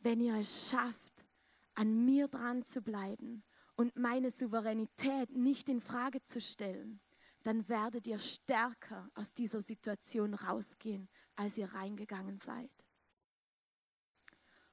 wenn 0.00 0.20
ihr 0.20 0.34
es 0.34 0.68
schafft, 0.68 1.24
an 1.72 2.04
mir 2.04 2.28
dran 2.28 2.62
zu 2.62 2.82
bleiben 2.82 3.42
und 3.76 3.96
meine 3.96 4.30
Souveränität 4.30 5.34
nicht 5.34 5.70
in 5.70 5.80
Frage 5.80 6.22
zu 6.24 6.42
stellen, 6.42 7.00
dann 7.42 7.70
werdet 7.70 8.06
ihr 8.06 8.18
stärker 8.18 9.08
aus 9.14 9.32
dieser 9.32 9.62
Situation 9.62 10.34
rausgehen, 10.34 11.08
als 11.36 11.56
ihr 11.56 11.72
reingegangen 11.72 12.36
seid. 12.36 12.81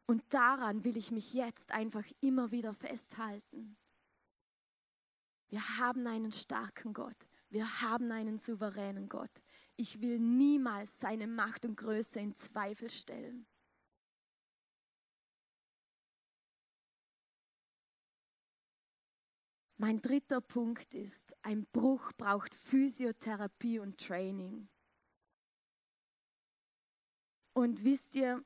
Und 0.10 0.24
daran 0.34 0.84
will 0.86 0.98
ich 0.98 1.12
mich 1.12 1.36
jetzt 1.36 1.72
einfach 1.72 2.04
immer 2.20 2.50
wieder 2.50 2.74
festhalten. 2.74 3.78
Wir 5.50 5.78
haben 5.78 6.08
einen 6.08 6.32
starken 6.32 6.94
Gott. 6.94 7.28
Wir 7.52 7.82
haben 7.84 8.12
einen 8.12 8.40
souveränen 8.40 9.08
Gott. 9.08 9.30
Ich 9.76 10.02
will 10.02 10.18
niemals 10.18 11.00
seine 11.00 11.28
Macht 11.28 11.64
und 11.64 11.76
Größe 11.76 12.20
in 12.22 12.34
Zweifel 12.34 12.90
stellen. 12.90 13.46
Mein 19.78 20.02
dritter 20.02 20.42
Punkt 20.42 20.96
ist, 20.96 21.36
ein 21.44 21.68
Bruch 21.68 22.14
braucht 22.14 22.56
Physiotherapie 22.56 23.78
und 23.78 24.00
Training. 24.00 24.70
Und 27.54 27.84
wisst 27.84 28.16
ihr, 28.16 28.44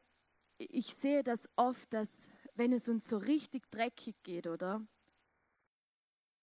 ich 0.70 0.94
sehe 0.96 1.24
das 1.24 1.50
oft, 1.56 1.94
dass 1.94 2.30
wenn 2.56 2.72
es 2.72 2.90
uns 2.90 3.08
so 3.08 3.18
richtig 3.18 3.70
dreckig 3.72 4.16
geht, 4.24 4.48
oder? 4.48 4.86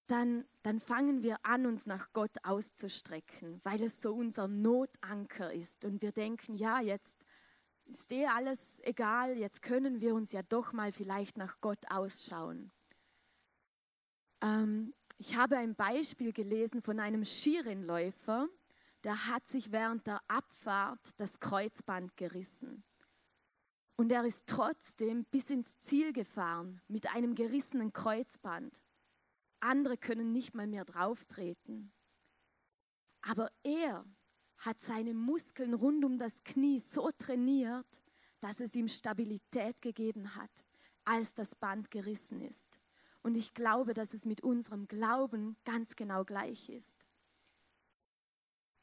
Dann, 0.07 0.45
dann 0.63 0.81
fangen 0.81 1.23
wir 1.23 1.39
an, 1.45 1.67
uns 1.67 1.87
nach 1.87 2.13
Gott 2.13 2.37
auszustrecken, 2.43 3.61
weil 3.63 3.83
es 3.83 4.03
so 4.03 4.13
unser 4.13 4.49
Notanker 4.49 5.53
ist. 5.53 5.85
Und 5.85 6.03
wir 6.03 6.11
denken, 6.11 6.57
ja, 6.57 6.81
jetzt 6.81 7.25
ist 7.85 8.11
eh 8.11 8.27
alles 8.27 8.81
egal, 8.83 9.37
jetzt 9.37 9.63
können 9.63 10.01
wir 10.01 10.15
uns 10.15 10.33
ja 10.33 10.43
doch 10.43 10.73
mal 10.73 10.91
vielleicht 10.91 11.37
nach 11.37 11.61
Gott 11.61 11.91
ausschauen. 11.91 12.73
Ähm, 14.43 14.95
ich 15.19 15.37
habe 15.37 15.59
ein 15.59 15.75
Beispiel 15.75 16.33
gelesen 16.33 16.83
von 16.83 16.99
einem 16.99 17.25
Skirennläufer, 17.25 18.49
der 19.05 19.29
hat 19.29 19.47
sich 19.47 19.71
während 19.71 20.07
der 20.07 20.21
Abfahrt 20.29 21.01
das 21.19 21.39
Kreuzband 21.41 22.17
gerissen. 22.17 22.85
Und 24.01 24.11
er 24.13 24.25
ist 24.25 24.47
trotzdem 24.47 25.27
bis 25.27 25.51
ins 25.51 25.79
Ziel 25.81 26.15
gefahren 26.15 26.81
mit 26.89 27.15
einem 27.15 27.35
gerissenen 27.35 27.93
Kreuzband. 27.93 28.81
Andere 29.61 29.99
können 29.99 30.33
nicht 30.33 30.55
mal 30.55 30.67
mehr 30.67 30.87
drauftreten. 30.87 31.93
Aber 33.21 33.53
er 33.63 34.07
hat 34.57 34.81
seine 34.81 35.13
Muskeln 35.13 35.75
rund 35.75 36.03
um 36.03 36.17
das 36.17 36.43
Knie 36.45 36.79
so 36.79 37.11
trainiert, 37.19 38.01
dass 38.41 38.61
es 38.61 38.75
ihm 38.75 38.89
Stabilität 38.89 39.83
gegeben 39.83 40.35
hat, 40.35 40.65
als 41.05 41.35
das 41.35 41.55
Band 41.55 41.91
gerissen 41.91 42.41
ist. 42.41 42.81
Und 43.23 43.35
ich 43.35 43.53
glaube, 43.53 43.93
dass 43.93 44.15
es 44.15 44.25
mit 44.25 44.41
unserem 44.41 44.89
Glauben 44.89 45.59
ganz 45.67 45.95
genau 45.95 46.25
gleich 46.25 46.71
ist. 46.71 47.07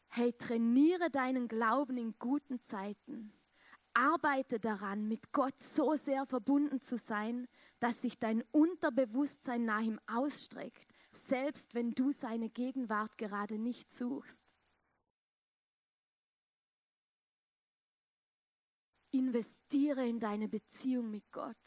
Hey, 0.10 0.32
trainiere 0.34 1.10
deinen 1.10 1.48
Glauben 1.48 1.98
in 1.98 2.14
guten 2.20 2.62
Zeiten. 2.62 3.34
Arbeite 3.98 4.60
daran, 4.60 5.08
mit 5.08 5.32
Gott 5.32 5.60
so 5.60 5.96
sehr 5.96 6.28
verbunden 6.28 6.82
zu 6.82 7.00
sein, 7.00 7.48
dass 7.80 8.04
sich 8.04 8.20
dein 8.20 8.44
Unterbewusstsein 8.52 9.66
nach 9.66 9.82
ihm 9.82 10.00
ausstreckt, 10.06 10.94
selbst 11.12 11.74
wenn 11.74 11.90
du 11.92 12.12
seine 12.12 12.50
Gegenwart 12.52 13.18
gerade 13.18 13.58
nicht 13.58 13.92
suchst. 13.92 14.46
Investiere 19.10 20.08
in 20.08 20.20
deine 20.20 20.48
Beziehung 20.48 21.10
mit 21.10 21.32
Gott. 21.32 21.58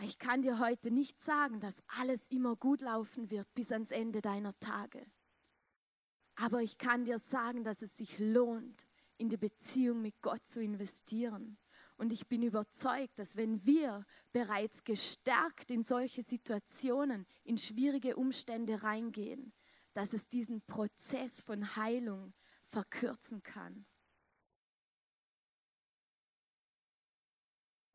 Ich 0.00 0.18
kann 0.18 0.42
dir 0.42 0.58
heute 0.58 0.90
nicht 0.90 1.20
sagen, 1.20 1.60
dass 1.60 1.84
alles 1.86 2.26
immer 2.28 2.56
gut 2.56 2.80
laufen 2.80 3.30
wird 3.30 3.52
bis 3.54 3.70
ans 3.70 3.92
Ende 3.92 4.22
deiner 4.22 4.58
Tage. 4.58 5.06
Aber 6.34 6.62
ich 6.62 6.78
kann 6.78 7.04
dir 7.04 7.20
sagen, 7.20 7.62
dass 7.62 7.82
es 7.82 7.96
sich 7.96 8.18
lohnt, 8.18 8.87
in 9.18 9.28
die 9.28 9.36
Beziehung 9.36 10.00
mit 10.00 10.20
Gott 10.22 10.46
zu 10.46 10.62
investieren. 10.62 11.58
Und 11.96 12.12
ich 12.12 12.28
bin 12.28 12.42
überzeugt, 12.42 13.18
dass 13.18 13.36
wenn 13.36 13.64
wir 13.66 14.06
bereits 14.32 14.84
gestärkt 14.84 15.70
in 15.70 15.82
solche 15.82 16.22
Situationen, 16.22 17.26
in 17.44 17.58
schwierige 17.58 18.16
Umstände 18.16 18.82
reingehen, 18.82 19.52
dass 19.94 20.12
es 20.12 20.28
diesen 20.28 20.62
Prozess 20.62 21.40
von 21.40 21.76
Heilung 21.76 22.32
verkürzen 22.62 23.42
kann. 23.42 23.84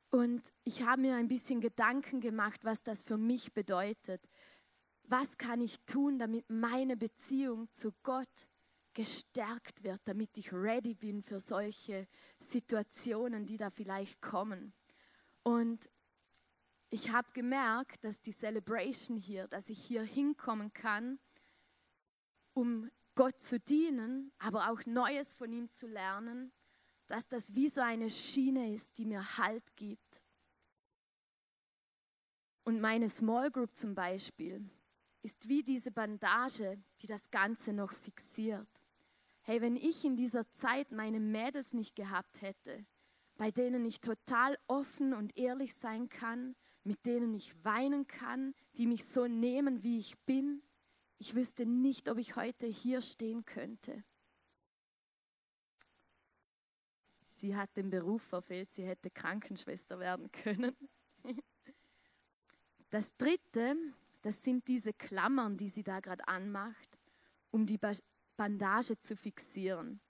Und 0.09 0.53
ich 0.63 0.83
habe 0.83 1.01
mir 1.01 1.15
ein 1.15 1.27
bisschen 1.27 1.61
Gedanken 1.61 2.19
gemacht, 2.19 2.65
was 2.65 2.83
das 2.83 3.01
für 3.01 3.17
mich 3.17 3.53
bedeutet. 3.53 4.21
Was 5.05 5.37
kann 5.37 5.59
ich 5.59 5.79
tun, 5.85 6.19
damit 6.19 6.49
meine 6.49 6.97
Beziehung 6.97 7.67
zu 7.73 7.93
Gott 8.03 8.47
gestärkt 8.93 9.83
wird, 9.83 10.01
damit 10.05 10.37
ich 10.37 10.53
ready 10.53 10.93
bin 10.93 11.21
für 11.21 11.39
solche 11.39 12.07
Situationen, 12.39 13.45
die 13.45 13.57
da 13.57 13.69
vielleicht 13.69 14.21
kommen. 14.21 14.73
Und 15.43 15.89
ich 16.89 17.11
habe 17.11 17.31
gemerkt, 17.33 18.03
dass 18.03 18.21
die 18.21 18.35
Celebration 18.35 19.17
hier, 19.17 19.47
dass 19.47 19.69
ich 19.69 19.83
hier 19.83 20.03
hinkommen 20.03 20.71
kann, 20.73 21.19
um 22.53 22.89
Gott 23.15 23.41
zu 23.41 23.59
dienen, 23.59 24.31
aber 24.39 24.69
auch 24.69 24.85
Neues 24.85 25.33
von 25.33 25.51
ihm 25.51 25.69
zu 25.71 25.87
lernen, 25.87 26.51
dass 27.07 27.27
das 27.27 27.53
wie 27.55 27.69
so 27.69 27.81
eine 27.81 28.09
Schiene 28.09 28.73
ist, 28.73 28.97
die 28.97 29.05
mir 29.05 29.37
Halt 29.37 29.75
gibt. 29.75 30.21
Und 32.63 32.79
meine 32.79 33.09
Small 33.09 33.51
Group 33.51 33.75
zum 33.75 33.93
Beispiel 33.93 34.69
ist 35.21 35.47
wie 35.47 35.63
diese 35.63 35.91
Bandage, 35.91 36.81
die 37.01 37.07
das 37.07 37.29
Ganze 37.29 37.73
noch 37.73 37.91
fixiert. 37.91 38.72
Hey, 39.45 39.59
wenn 39.59 39.75
ich 39.75 40.05
in 40.05 40.15
dieser 40.15 40.49
Zeit 40.51 40.91
meine 40.93 41.19
Mädels 41.19 41.73
nicht 41.73 41.95
gehabt 41.95 42.41
hätte, 42.41 42.85
bei 43.35 43.51
denen 43.51 43.85
ich 43.85 43.99
total 43.99 44.57
offen 44.67 45.13
und 45.13 45.37
ehrlich 45.37 45.73
sein 45.73 46.07
kann, 46.07 46.55
mit 46.85 47.05
denen 47.05 47.33
ich 47.33 47.53
weinen 47.63 48.07
kann, 48.07 48.53
die 48.77 48.87
mich 48.87 49.05
so 49.05 49.27
nehmen, 49.27 49.83
wie 49.83 49.99
ich 49.99 50.17
bin, 50.19 50.63
ich 51.17 51.35
wüsste 51.35 51.65
nicht, 51.65 52.07
ob 52.09 52.17
ich 52.17 52.37
heute 52.37 52.67
hier 52.67 53.01
stehen 53.01 53.43
könnte. 53.43 54.05
Sie 57.17 57.55
hat 57.57 57.75
den 57.75 57.89
Beruf 57.89 58.21
verfehlt, 58.21 58.71
sie 58.71 58.85
hätte 58.85 59.09
Krankenschwester 59.09 59.99
werden 59.99 60.31
können. 60.31 60.75
Das 62.89 63.17
Dritte, 63.17 63.75
das 64.21 64.43
sind 64.43 64.67
diese 64.67 64.93
Klammern, 64.93 65.57
die 65.57 65.67
sie 65.67 65.81
da 65.81 65.99
gerade 65.99 66.27
anmacht, 66.27 66.99
um 67.49 67.65
die 67.65 67.79
Bandage 68.35 68.99
zu 68.99 69.15
fixieren. 69.15 70.01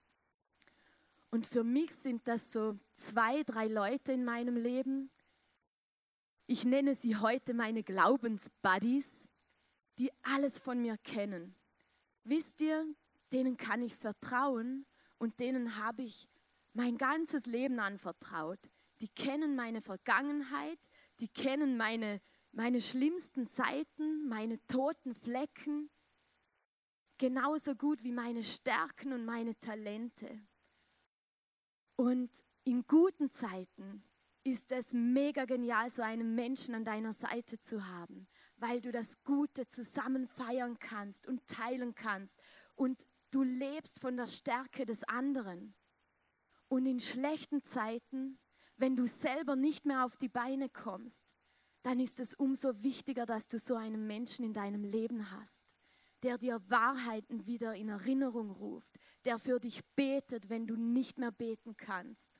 Und 1.31 1.47
für 1.47 1.63
mich 1.63 1.91
sind 1.91 2.27
das 2.27 2.51
so 2.53 2.77
zwei, 2.93 3.43
drei 3.43 3.67
Leute 3.67 4.11
in 4.11 4.23
meinem 4.23 4.55
Leben. 4.55 5.09
Ich 6.45 6.63
nenne 6.63 6.95
sie 6.95 7.15
heute 7.15 7.53
meine 7.53 7.83
Glaubensbuddies, 7.83 9.29
die 9.97 10.11
alles 10.21 10.59
von 10.59 10.81
mir 10.81 10.97
kennen. 10.97 11.55
Wisst 12.23 12.61
ihr, 12.61 12.85
denen 13.31 13.57
kann 13.57 13.81
ich 13.81 13.95
vertrauen 13.95 14.85
und 15.17 15.39
denen 15.39 15.77
habe 15.77 16.03
ich 16.03 16.29
mein 16.73 16.97
ganzes 16.97 17.45
Leben 17.45 17.79
anvertraut. 17.79 18.59
Die 19.01 19.09
kennen 19.09 19.55
meine 19.55 19.81
Vergangenheit, 19.81 20.79
die 21.19 21.27
kennen 21.27 21.77
meine, 21.77 22.21
meine 22.51 22.81
schlimmsten 22.81 23.45
Seiten, 23.45 24.27
meine 24.27 24.65
toten 24.67 25.15
Flecken, 25.15 25.89
genauso 27.23 27.73
gut 27.75 28.03
wie 28.03 28.11
meine 28.11 28.43
Stärken 28.43 29.13
und 29.13 29.23
meine 29.23 29.57
Talente. 29.57 30.41
Und 31.95 32.29
in 32.65 32.81
guten 32.81 33.29
Zeiten 33.29 34.03
ist 34.43 34.73
es 34.73 34.91
mega 34.91 35.45
genial, 35.45 35.89
so 35.89 36.01
einen 36.01 36.35
Menschen 36.35 36.75
an 36.75 36.83
deiner 36.83 37.13
Seite 37.13 37.61
zu 37.61 37.87
haben, 37.87 38.27
weil 38.57 38.81
du 38.81 38.91
das 38.91 39.23
Gute 39.23 39.65
zusammen 39.69 40.27
feiern 40.27 40.77
kannst 40.79 41.25
und 41.25 41.47
teilen 41.47 41.95
kannst 41.95 42.41
und 42.75 43.07
du 43.31 43.43
lebst 43.43 44.01
von 44.01 44.17
der 44.17 44.27
Stärke 44.27 44.85
des 44.85 45.05
anderen. 45.05 45.75
Und 46.67 46.85
in 46.85 46.99
schlechten 46.99 47.63
Zeiten, 47.63 48.37
wenn 48.75 48.97
du 48.97 49.07
selber 49.07 49.55
nicht 49.55 49.85
mehr 49.85 50.03
auf 50.03 50.17
die 50.17 50.27
Beine 50.27 50.67
kommst, 50.67 51.37
dann 51.83 52.01
ist 52.01 52.19
es 52.19 52.33
umso 52.33 52.83
wichtiger, 52.83 53.25
dass 53.25 53.47
du 53.47 53.57
so 53.59 53.75
einen 53.75 54.07
Menschen 54.07 54.43
in 54.43 54.51
deinem 54.51 54.83
Leben 54.83 55.31
hast 55.31 55.72
der 56.23 56.37
dir 56.37 56.61
Wahrheiten 56.69 57.45
wieder 57.45 57.75
in 57.75 57.89
Erinnerung 57.89 58.51
ruft, 58.51 58.97
der 59.25 59.39
für 59.39 59.59
dich 59.59 59.81
betet, 59.95 60.49
wenn 60.49 60.67
du 60.67 60.75
nicht 60.75 61.17
mehr 61.17 61.31
beten 61.31 61.75
kannst. 61.77 62.31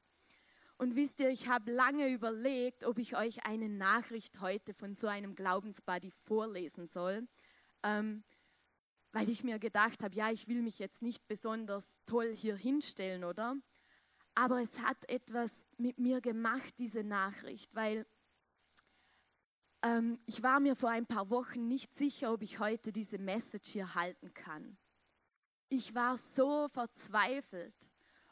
Und 0.78 0.96
wisst 0.96 1.20
ihr, 1.20 1.30
ich 1.30 1.48
habe 1.48 1.72
lange 1.72 2.10
überlegt, 2.10 2.84
ob 2.84 2.98
ich 2.98 3.16
euch 3.16 3.46
eine 3.46 3.70
Nachricht 3.70 4.42
heute 4.42 4.74
von 4.74 4.96
so 4.96 5.08
einem 5.08 5.36
Glaubensbuddy 5.36 6.12
vorlesen 6.12 6.88
soll, 6.88 7.28
ähm, 7.84 8.24
weil 9.12 9.30
ich 9.30 9.44
mir 9.44 9.60
gedacht 9.60 10.04
habe, 10.04 10.16
ja, 10.16 10.32
ich 10.32 10.48
will 10.48 10.62
mich 10.62 10.80
jetzt 10.80 11.02
nicht 11.02 11.28
besonders 11.28 12.00
toll 12.06 12.36
hier 12.36 12.56
hinstellen, 12.56 13.24
oder? 13.24 13.56
Aber 14.36 14.62
es 14.62 14.82
hat 14.82 14.98
etwas 15.10 15.68
mit 15.78 16.00
mir 16.00 16.20
gemacht, 16.20 16.74
diese 16.80 17.04
Nachricht, 17.04 17.74
weil 17.76 18.08
ähm, 19.84 20.20
ich 20.26 20.42
war 20.42 20.60
mir 20.60 20.76
vor 20.76 20.90
ein 20.90 21.06
paar 21.06 21.30
Wochen 21.30 21.68
nicht 21.68 21.94
sicher, 21.94 22.34
ob 22.34 22.42
ich 22.42 22.60
heute 22.60 22.92
diese 22.92 23.18
Message 23.18 23.70
hier 23.70 23.96
halten 23.96 24.34
kann. 24.34 24.78
Ich 25.70 25.94
war 25.94 26.18
so 26.18 26.68
verzweifelt 26.70 27.76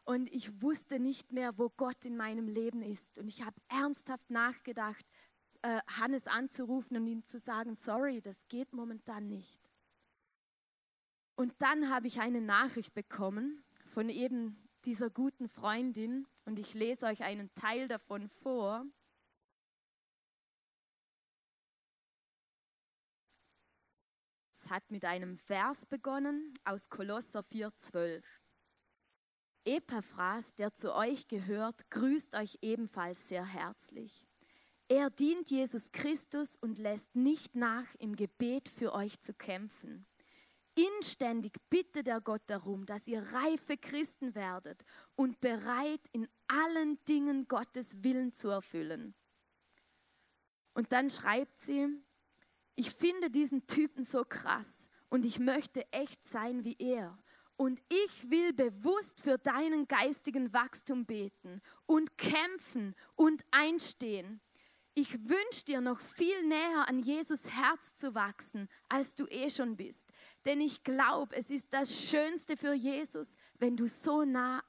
und 0.04 0.32
ich 0.34 0.62
wusste 0.62 1.00
nicht 1.00 1.32
mehr, 1.32 1.58
wo 1.58 1.70
Gott 1.70 2.06
in 2.06 2.18
meinem 2.18 2.48
Leben 2.48 2.82
ist. 2.82 3.18
Und 3.18 3.28
ich 3.28 3.44
habe 3.44 3.60
ernsthaft 3.68 4.30
nachgedacht, 4.30 5.06
äh, 5.62 5.80
Hannes 6.00 6.28
anzurufen 6.28 6.98
und 6.98 7.08
ihm 7.08 7.24
zu 7.26 7.40
sagen, 7.40 7.76
sorry, 7.76 8.22
das 8.22 8.48
geht 8.48 8.74
momentan 8.74 9.28
nicht. 9.28 9.70
Und 11.36 11.54
dann 11.60 11.90
habe 11.90 12.08
ich 12.08 12.20
eine 12.20 12.42
Nachricht 12.42 12.94
bekommen 12.94 13.64
von 13.86 14.10
eben 14.10 14.70
dieser 14.86 15.10
guten 15.10 15.48
Freundin 15.48 16.28
und 16.46 16.60
ich 16.60 16.74
lese 16.74 17.06
euch 17.06 17.24
einen 17.24 17.54
Teil 17.54 17.88
davon 17.88 18.28
vor. 18.28 18.86
Hat 24.72 24.90
mit 24.90 25.06
einem 25.06 25.38
Vers 25.38 25.86
begonnen 25.86 26.54
aus 26.64 26.90
Kolosser 26.90 27.42
4,12. 27.42 28.24
Epaphras, 29.66 30.56
der 30.56 30.74
zu 30.74 30.96
euch 30.96 31.28
gehört, 31.28 31.92
grüßt 31.92 32.34
euch 32.36 32.58
ebenfalls 32.62 33.28
sehr 33.28 33.46
herzlich. 33.46 34.26
Er 34.88 35.10
dient 35.10 35.52
Jesus 35.52 35.92
Christus 35.92 36.56
und 36.56 36.80
lässt 36.80 37.16
nicht 37.16 37.54
nach, 37.54 37.94
im 38.00 38.16
Gebet 38.16 38.70
für 38.70 38.94
euch 38.94 39.20
zu 39.20 39.34
kämpfen. 39.34 40.08
Inständig 40.98 41.58
bittet 41.70 42.08
er 42.08 42.22
Gott 42.22 42.44
darum, 42.48 42.86
dass 42.86 43.08
ihr 43.08 43.22
reife 43.22 43.78
Christen 43.78 44.36
werdet 44.36 44.84
und 45.16 45.42
bereit, 45.42 46.08
in 46.14 46.30
allen 46.48 46.98
Dingen 47.06 47.48
Gottes 47.50 48.04
Willen 48.04 48.32
zu 48.32 48.48
erfüllen. 48.48 49.16
Und 50.74 50.94
dann 50.94 51.10
schreibt 51.10 51.60
sie, 51.60 51.88
ich 52.76 52.92
finde 52.92 53.30
diesen 53.30 53.68
Typen 53.68 54.04
so 54.04 54.24
krass 54.24 54.88
und 55.10 55.26
ich 55.26 55.40
möchte 55.40 55.86
echt 55.92 56.28
sein 56.28 56.64
wie 56.64 56.76
er. 56.80 57.18
Und 57.58 57.82
ich 57.90 58.32
will 58.32 58.54
bewusst 58.54 59.22
für 59.22 59.38
deinen 59.38 59.88
geistigen 59.88 60.52
Wachstum 60.52 61.06
beten 61.06 61.62
und 61.86 62.18
kämpfen 62.18 62.96
und 63.16 63.44
einstehen. 63.52 64.42
Ich 64.94 65.14
wünsche 65.30 65.66
dir 65.68 65.80
noch 65.80 66.00
viel 66.00 66.44
näher 66.48 66.86
an 66.88 67.00
Jesus 67.00 67.50
Herz 67.52 67.94
zu 67.96 68.16
wachsen, 68.16 68.68
als 68.90 69.16
du 69.16 69.26
eh 69.28 69.50
schon 69.50 69.78
bist. 69.78 70.12
Denn 70.44 70.60
ich 70.60 70.84
glaube, 70.84 71.36
es 71.36 71.50
ist 71.50 71.72
das 71.72 72.10
Schönste 72.10 72.58
für 72.58 72.74
Jesus, 72.74 73.36
wenn 73.60 73.78
du 73.78 73.88
so 73.88 74.26
nah, 74.26 74.64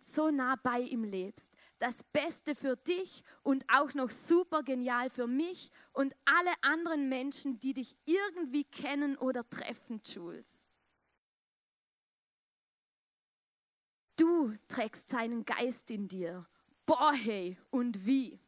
so 0.00 0.30
nah 0.30 0.56
bei 0.62 0.80
ihm 0.80 1.04
lebst 1.04 1.52
das 1.78 2.02
Beste 2.04 2.54
für 2.54 2.76
dich 2.76 3.22
und 3.42 3.64
auch 3.72 3.94
noch 3.94 4.10
super 4.10 4.62
genial 4.62 5.10
für 5.10 5.26
mich 5.26 5.70
und 5.92 6.14
alle 6.24 6.52
anderen 6.62 7.08
Menschen, 7.08 7.58
die 7.60 7.74
dich 7.74 7.96
irgendwie 8.04 8.64
kennen 8.64 9.16
oder 9.16 9.48
treffen, 9.48 10.00
Jules. 10.04 10.66
Du 14.16 14.52
trägst 14.66 15.08
seinen 15.08 15.44
Geist 15.44 15.90
in 15.90 16.08
dir. 16.08 16.46
Boah, 16.86 17.12
hey, 17.12 17.56
und 17.70 18.04
wie? 18.04 18.40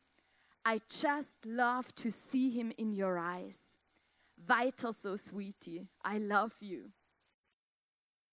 I 0.67 0.81
just 0.89 1.45
love 1.45 1.93
to 1.95 2.11
see 2.11 2.51
him 2.51 2.71
in 2.77 2.93
your 2.93 3.17
eyes. 3.17 3.77
Weiter 4.37 4.93
so, 4.93 5.17
Sweetie. 5.17 5.89
I 6.05 6.19
love 6.19 6.55
you. 6.61 6.91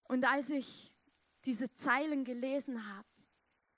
Und 0.03 0.25
als 0.25 0.49
ich 0.49 0.93
diese 1.45 1.71
Zeilen 1.73 2.23
gelesen 2.23 2.87
habe, 2.95 3.07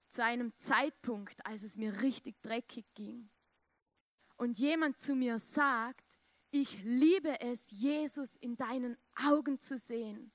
zu 0.10 0.24
einem 0.24 0.56
Zeitpunkt, 0.58 1.46
als 1.46 1.64
es 1.64 1.78
mir 1.78 2.02
richtig 2.02 2.42
dreckig 2.42 2.86
ging. 2.96 3.30
Und 4.38 4.58
jemand 4.58 5.00
zu 5.00 5.16
mir 5.16 5.38
sagt, 5.38 6.06
ich 6.52 6.84
liebe 6.84 7.40
es, 7.42 7.72
Jesus 7.72 8.36
in 8.36 8.58
deinen 8.58 8.98
Augen 9.28 9.60
zu 9.60 9.78
sehen. 9.78 10.32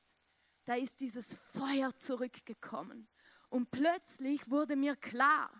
Da 0.64 0.74
ist 0.74 1.00
dieses 1.00 1.34
Feuer 1.34 1.96
zurückgekommen. 1.96 3.08
Und 3.48 3.70
plötzlich 3.70 4.48
wurde 4.50 4.76
mir 4.76 4.96
klar, 4.96 5.50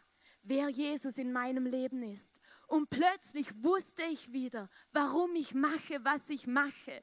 wer 0.43 0.69
Jesus 0.69 1.19
in 1.19 1.33
meinem 1.33 1.67
Leben 1.67 2.03
ist. 2.03 2.41
Und 2.67 2.91
plötzlich 2.91 3.63
wusste 3.63 4.05
ich 4.05 4.33
wieder, 4.33 4.69
warum 4.93 5.35
ich 5.35 5.55
mache, 5.55 6.05
was 6.05 6.29
ich 6.31 6.47
mache. 6.47 7.03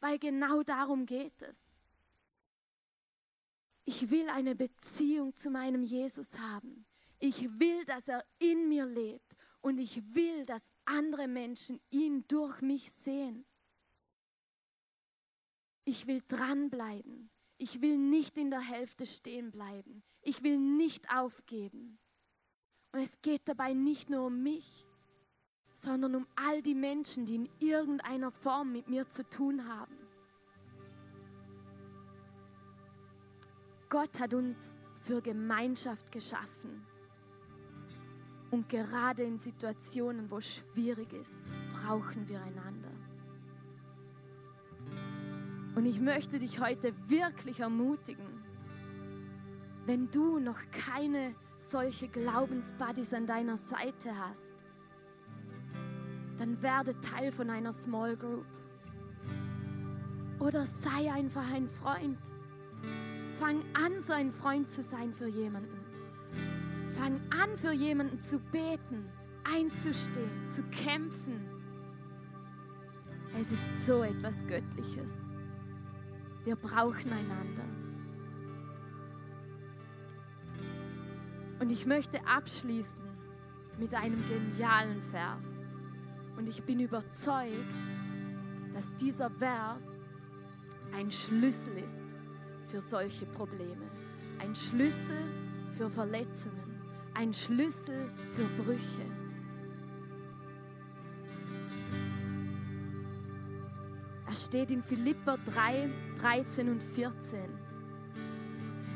Weil 0.00 0.18
genau 0.18 0.62
darum 0.62 1.06
geht 1.06 1.42
es. 1.42 1.71
Ich 3.84 4.10
will 4.10 4.28
eine 4.28 4.54
Beziehung 4.54 5.34
zu 5.34 5.50
meinem 5.50 5.82
Jesus 5.82 6.38
haben. 6.38 6.86
Ich 7.18 7.58
will, 7.58 7.84
dass 7.84 8.08
er 8.08 8.24
in 8.38 8.68
mir 8.68 8.86
lebt 8.86 9.36
und 9.60 9.78
ich 9.78 10.14
will, 10.14 10.44
dass 10.46 10.70
andere 10.84 11.28
Menschen 11.28 11.80
ihn 11.90 12.24
durch 12.28 12.60
mich 12.60 12.90
sehen. 12.92 13.44
Ich 15.84 16.06
will 16.06 16.22
dranbleiben. 16.26 17.30
Ich 17.58 17.80
will 17.80 17.96
nicht 17.96 18.38
in 18.38 18.50
der 18.50 18.60
Hälfte 18.60 19.06
stehen 19.06 19.50
bleiben. 19.50 20.02
Ich 20.22 20.42
will 20.42 20.58
nicht 20.58 21.14
aufgeben. 21.14 21.98
Und 22.92 23.00
es 23.00 23.20
geht 23.22 23.42
dabei 23.46 23.72
nicht 23.72 24.10
nur 24.10 24.26
um 24.26 24.42
mich. 24.42 24.86
sondern 25.74 26.14
um 26.14 26.26
all 26.36 26.62
die 26.62 26.74
Menschen, 26.74 27.26
die 27.26 27.34
in 27.36 27.48
irgendeiner 27.58 28.30
Form 28.30 28.72
mit 28.72 28.88
mir 28.88 29.08
zu 29.08 29.28
tun 29.28 29.66
haben. 29.68 29.96
Gott 33.92 34.20
hat 34.20 34.32
uns 34.32 34.74
für 35.02 35.20
Gemeinschaft 35.20 36.10
geschaffen. 36.10 36.82
Und 38.50 38.66
gerade 38.70 39.22
in 39.22 39.36
Situationen, 39.36 40.30
wo 40.30 40.38
es 40.38 40.56
schwierig 40.56 41.12
ist, 41.12 41.44
brauchen 41.74 42.26
wir 42.26 42.40
einander. 42.40 42.88
Und 45.74 45.84
ich 45.84 46.00
möchte 46.00 46.38
dich 46.38 46.58
heute 46.58 46.94
wirklich 47.06 47.60
ermutigen, 47.60 48.42
wenn 49.84 50.10
du 50.10 50.38
noch 50.38 50.60
keine 50.70 51.34
solche 51.58 52.08
Glaubensbuddies 52.08 53.12
an 53.12 53.26
deiner 53.26 53.58
Seite 53.58 54.18
hast, 54.18 54.54
dann 56.38 56.62
werde 56.62 56.98
Teil 57.02 57.30
von 57.30 57.50
einer 57.50 57.72
Small 57.72 58.16
Group. 58.16 58.46
Oder 60.40 60.64
sei 60.64 61.12
einfach 61.12 61.52
ein 61.52 61.68
Freund. 61.68 62.16
Fang 63.34 63.62
an, 63.74 64.00
so 64.00 64.12
ein 64.12 64.30
Freund 64.30 64.70
zu 64.70 64.82
sein 64.82 65.12
für 65.12 65.26
jemanden. 65.26 65.80
Fang 66.94 67.20
an, 67.30 67.56
für 67.56 67.72
jemanden 67.72 68.20
zu 68.20 68.38
beten, 68.38 69.08
einzustehen, 69.44 70.46
zu 70.46 70.62
kämpfen. 70.64 71.40
Es 73.40 73.50
ist 73.50 73.86
so 73.86 74.02
etwas 74.02 74.46
Göttliches. 74.46 75.12
Wir 76.44 76.56
brauchen 76.56 77.10
einander. 77.10 77.64
Und 81.60 81.70
ich 81.70 81.86
möchte 81.86 82.18
abschließen 82.26 83.04
mit 83.78 83.94
einem 83.94 84.22
genialen 84.28 85.00
Vers. 85.00 85.46
Und 86.36 86.48
ich 86.48 86.62
bin 86.64 86.80
überzeugt, 86.80 87.88
dass 88.74 88.94
dieser 88.96 89.30
Vers 89.30 89.84
ein 90.92 91.10
Schlüssel 91.10 91.78
ist 91.78 92.11
für 92.72 92.80
solche 92.80 93.26
Probleme. 93.26 93.84
Ein 94.38 94.54
Schlüssel 94.54 95.30
für 95.76 95.90
Verletzungen. 95.90 96.80
Ein 97.12 97.34
Schlüssel 97.34 98.10
für 98.34 98.46
Brüche. 98.62 99.04
Er 104.26 104.34
steht 104.34 104.70
in 104.70 104.82
Philipper 104.82 105.36
3, 105.44 105.90
13 106.18 106.70
und 106.70 106.82
14. 106.82 107.40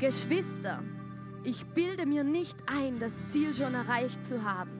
Geschwister, 0.00 0.82
ich 1.44 1.66
bilde 1.66 2.06
mir 2.06 2.24
nicht 2.24 2.56
ein, 2.64 2.98
das 2.98 3.12
Ziel 3.26 3.52
schon 3.52 3.74
erreicht 3.74 4.24
zu 4.24 4.42
haben. 4.42 4.70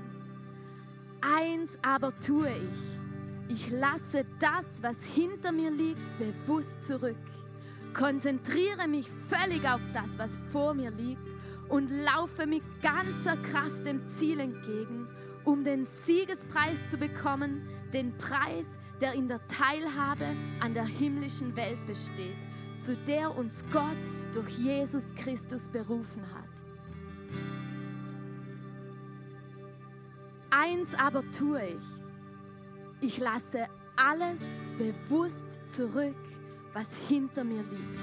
Eins 1.20 1.78
aber 1.82 2.18
tue 2.18 2.48
ich. 2.48 3.56
Ich 3.56 3.70
lasse 3.70 4.24
das, 4.40 4.82
was 4.82 5.04
hinter 5.04 5.52
mir 5.52 5.70
liegt, 5.70 6.00
bewusst 6.18 6.82
zurück. 6.82 7.16
Konzentriere 7.96 8.88
mich 8.88 9.08
völlig 9.08 9.66
auf 9.66 9.80
das, 9.94 10.18
was 10.18 10.38
vor 10.52 10.74
mir 10.74 10.90
liegt 10.90 11.34
und 11.70 11.90
laufe 11.90 12.46
mit 12.46 12.62
ganzer 12.82 13.38
Kraft 13.38 13.86
dem 13.86 14.06
Ziel 14.06 14.38
entgegen, 14.38 15.08
um 15.44 15.64
den 15.64 15.86
Siegespreis 15.86 16.86
zu 16.88 16.98
bekommen, 16.98 17.66
den 17.94 18.16
Preis, 18.18 18.66
der 19.00 19.14
in 19.14 19.28
der 19.28 19.40
Teilhabe 19.48 20.26
an 20.60 20.74
der 20.74 20.84
himmlischen 20.84 21.56
Welt 21.56 21.86
besteht, 21.86 22.36
zu 22.76 22.96
der 22.96 23.34
uns 23.34 23.64
Gott 23.72 23.96
durch 24.34 24.50
Jesus 24.58 25.14
Christus 25.14 25.66
berufen 25.68 26.22
hat. 26.34 26.44
Eins 30.50 30.94
aber 30.94 31.22
tue 31.30 31.62
ich. 31.64 31.84
Ich 33.00 33.18
lasse 33.18 33.66
alles 33.96 34.40
bewusst 34.76 35.60
zurück, 35.64 36.14
was 36.76 37.08
hinter 37.08 37.42
mir 37.42 37.62
liegt. 37.62 38.00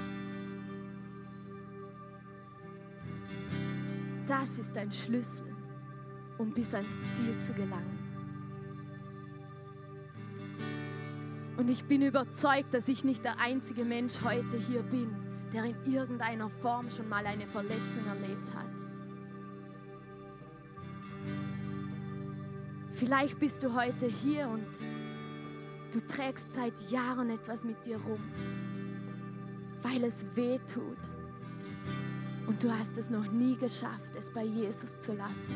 Das 4.26 4.58
ist 4.58 4.76
ein 4.76 4.92
Schlüssel, 4.92 5.46
um 6.38 6.52
bis 6.52 6.74
ans 6.74 7.00
Ziel 7.14 7.38
zu 7.38 7.52
gelangen. 7.54 8.00
Und 11.56 11.68
ich 11.68 11.84
bin 11.84 12.02
überzeugt, 12.02 12.74
dass 12.74 12.88
ich 12.88 13.04
nicht 13.04 13.24
der 13.24 13.38
einzige 13.38 13.84
Mensch 13.84 14.22
heute 14.24 14.56
hier 14.56 14.82
bin, 14.82 15.14
der 15.52 15.66
in 15.66 15.76
irgendeiner 15.84 16.48
Form 16.48 16.90
schon 16.90 17.08
mal 17.08 17.24
eine 17.26 17.46
Verletzung 17.46 18.04
erlebt 18.06 18.52
hat. 18.56 18.74
Vielleicht 22.90 23.38
bist 23.38 23.62
du 23.62 23.76
heute 23.76 24.06
hier 24.06 24.48
und 24.48 24.66
du 25.94 26.00
trägst 26.00 26.52
seit 26.52 26.90
Jahren 26.90 27.30
etwas 27.30 27.62
mit 27.62 27.86
dir 27.86 27.98
rum, 27.98 28.20
weil 29.82 30.02
es 30.02 30.26
weh 30.34 30.58
tut. 30.66 30.98
Und 32.48 32.62
du 32.64 32.70
hast 32.70 32.98
es 32.98 33.10
noch 33.10 33.30
nie 33.30 33.56
geschafft, 33.56 34.16
es 34.16 34.32
bei 34.32 34.42
Jesus 34.42 34.98
zu 34.98 35.12
lassen. 35.14 35.54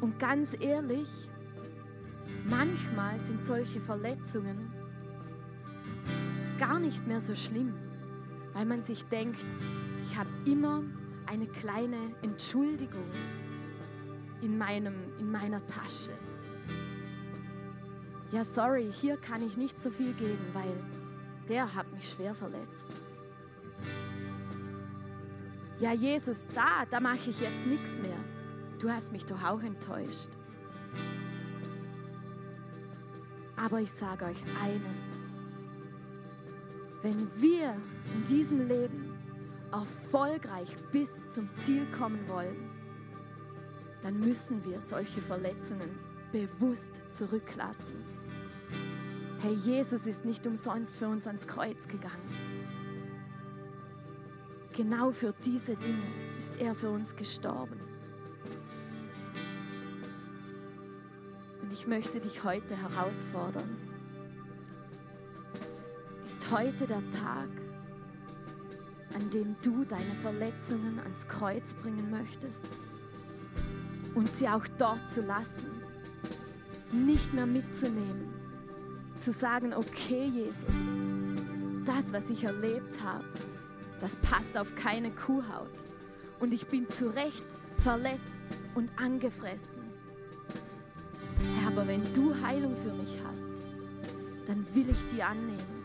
Und 0.00 0.18
ganz 0.20 0.56
ehrlich, 0.60 1.08
manchmal 2.44 3.18
sind 3.20 3.42
solche 3.42 3.80
Verletzungen 3.80 4.72
gar 6.58 6.78
nicht 6.78 7.06
mehr 7.08 7.18
so 7.18 7.34
schlimm, 7.34 7.74
weil 8.52 8.66
man 8.66 8.82
sich 8.82 9.04
denkt, 9.06 9.46
ich 10.00 10.16
habe 10.16 10.30
immer 10.44 10.84
eine 11.26 11.46
kleine 11.48 11.98
Entschuldigung 12.22 13.10
in, 14.42 14.58
meinem, 14.58 14.94
in 15.18 15.30
meiner 15.30 15.66
Tasche. 15.66 16.12
Ja, 18.32 18.44
sorry, 18.44 18.90
hier 18.92 19.16
kann 19.16 19.46
ich 19.46 19.56
nicht 19.56 19.80
so 19.80 19.90
viel 19.90 20.12
geben, 20.14 20.46
weil 20.52 20.74
der 21.48 21.74
hat 21.74 21.90
mich 21.92 22.08
schwer 22.08 22.34
verletzt. 22.34 22.88
Ja, 25.78 25.92
Jesus, 25.92 26.46
da, 26.54 26.84
da 26.88 27.00
mache 27.00 27.30
ich 27.30 27.40
jetzt 27.40 27.66
nichts 27.66 27.98
mehr. 27.98 28.18
Du 28.78 28.90
hast 28.90 29.12
mich 29.12 29.26
doch 29.26 29.42
auch 29.44 29.60
enttäuscht. 29.62 30.28
Aber 33.56 33.80
ich 33.80 33.92
sage 33.92 34.24
euch 34.24 34.42
eines. 34.62 35.00
Wenn 37.02 37.28
wir 37.40 37.76
in 38.14 38.24
diesem 38.24 38.66
Leben 38.66 39.12
erfolgreich 39.72 40.68
bis 40.90 41.10
zum 41.30 41.48
Ziel 41.56 41.86
kommen 41.90 42.28
wollen, 42.28 42.71
dann 44.02 44.18
müssen 44.18 44.64
wir 44.64 44.80
solche 44.80 45.22
Verletzungen 45.22 45.98
bewusst 46.32 47.00
zurücklassen. 47.10 47.94
Hey, 49.40 49.54
Jesus 49.54 50.06
ist 50.06 50.24
nicht 50.24 50.46
umsonst 50.46 50.96
für 50.96 51.08
uns 51.08 51.26
ans 51.26 51.46
Kreuz 51.46 51.88
gegangen. 51.88 52.30
Genau 54.72 55.12
für 55.12 55.34
diese 55.44 55.76
Dinge 55.76 56.06
ist 56.38 56.56
er 56.60 56.74
für 56.74 56.90
uns 56.90 57.14
gestorben. 57.14 57.78
Und 61.60 61.72
ich 61.72 61.86
möchte 61.86 62.20
dich 62.20 62.42
heute 62.42 62.76
herausfordern. 62.76 63.76
Ist 66.24 66.50
heute 66.50 66.86
der 66.86 67.02
Tag, 67.10 67.48
an 69.14 69.30
dem 69.30 69.56
du 69.62 69.84
deine 69.84 70.14
Verletzungen 70.14 70.98
ans 71.00 71.28
Kreuz 71.28 71.74
bringen 71.74 72.10
möchtest 72.10 72.70
und 74.14 74.32
sie 74.32 74.48
auch 74.48 74.66
dort 74.78 75.08
zu 75.08 75.22
lassen, 75.22 75.70
nicht 76.92 77.32
mehr 77.32 77.46
mitzunehmen, 77.46 78.32
zu 79.16 79.32
sagen, 79.32 79.74
okay 79.74 80.26
Jesus, 80.26 80.74
das, 81.84 82.12
was 82.12 82.30
ich 82.30 82.44
erlebt 82.44 83.02
habe, 83.02 83.24
das 84.00 84.16
passt 84.16 84.58
auf 84.58 84.74
keine 84.74 85.10
Kuhhaut 85.12 85.70
und 86.40 86.52
ich 86.52 86.66
bin 86.66 86.88
zu 86.88 87.14
Recht 87.14 87.46
verletzt 87.76 88.42
und 88.74 88.90
angefressen. 88.96 89.82
Herr, 91.60 91.68
aber 91.68 91.86
wenn 91.86 92.02
du 92.12 92.34
Heilung 92.42 92.76
für 92.76 92.92
mich 92.92 93.18
hast, 93.24 93.62
dann 94.46 94.66
will 94.74 94.90
ich 94.90 95.06
die 95.06 95.22
annehmen 95.22 95.84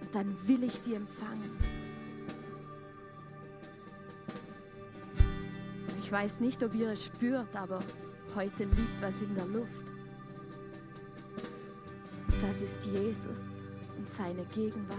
und 0.00 0.14
dann 0.14 0.36
will 0.46 0.64
ich 0.64 0.80
die 0.80 0.94
empfangen. 0.94 1.73
Ich 6.04 6.12
weiß 6.12 6.40
nicht, 6.40 6.62
ob 6.62 6.74
ihr 6.74 6.90
es 6.90 7.06
spürt, 7.06 7.56
aber 7.56 7.78
heute 8.34 8.64
liegt 8.64 9.00
was 9.00 9.22
in 9.22 9.34
der 9.34 9.46
Luft. 9.46 9.86
Das 12.42 12.60
ist 12.60 12.84
Jesus 12.84 13.62
und 13.96 14.08
seine 14.08 14.44
Gegenwart. 14.54 14.98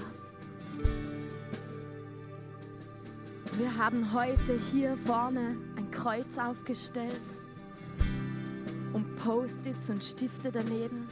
Wir 3.56 3.78
haben 3.78 4.12
heute 4.14 4.60
hier 4.72 4.98
vorne 4.98 5.56
ein 5.76 5.92
Kreuz 5.92 6.40
aufgestellt 6.40 7.22
und 8.94 9.16
Post-its 9.18 9.92
und 9.92 10.04
Stifte 10.04 10.52
daneben. 10.52 11.08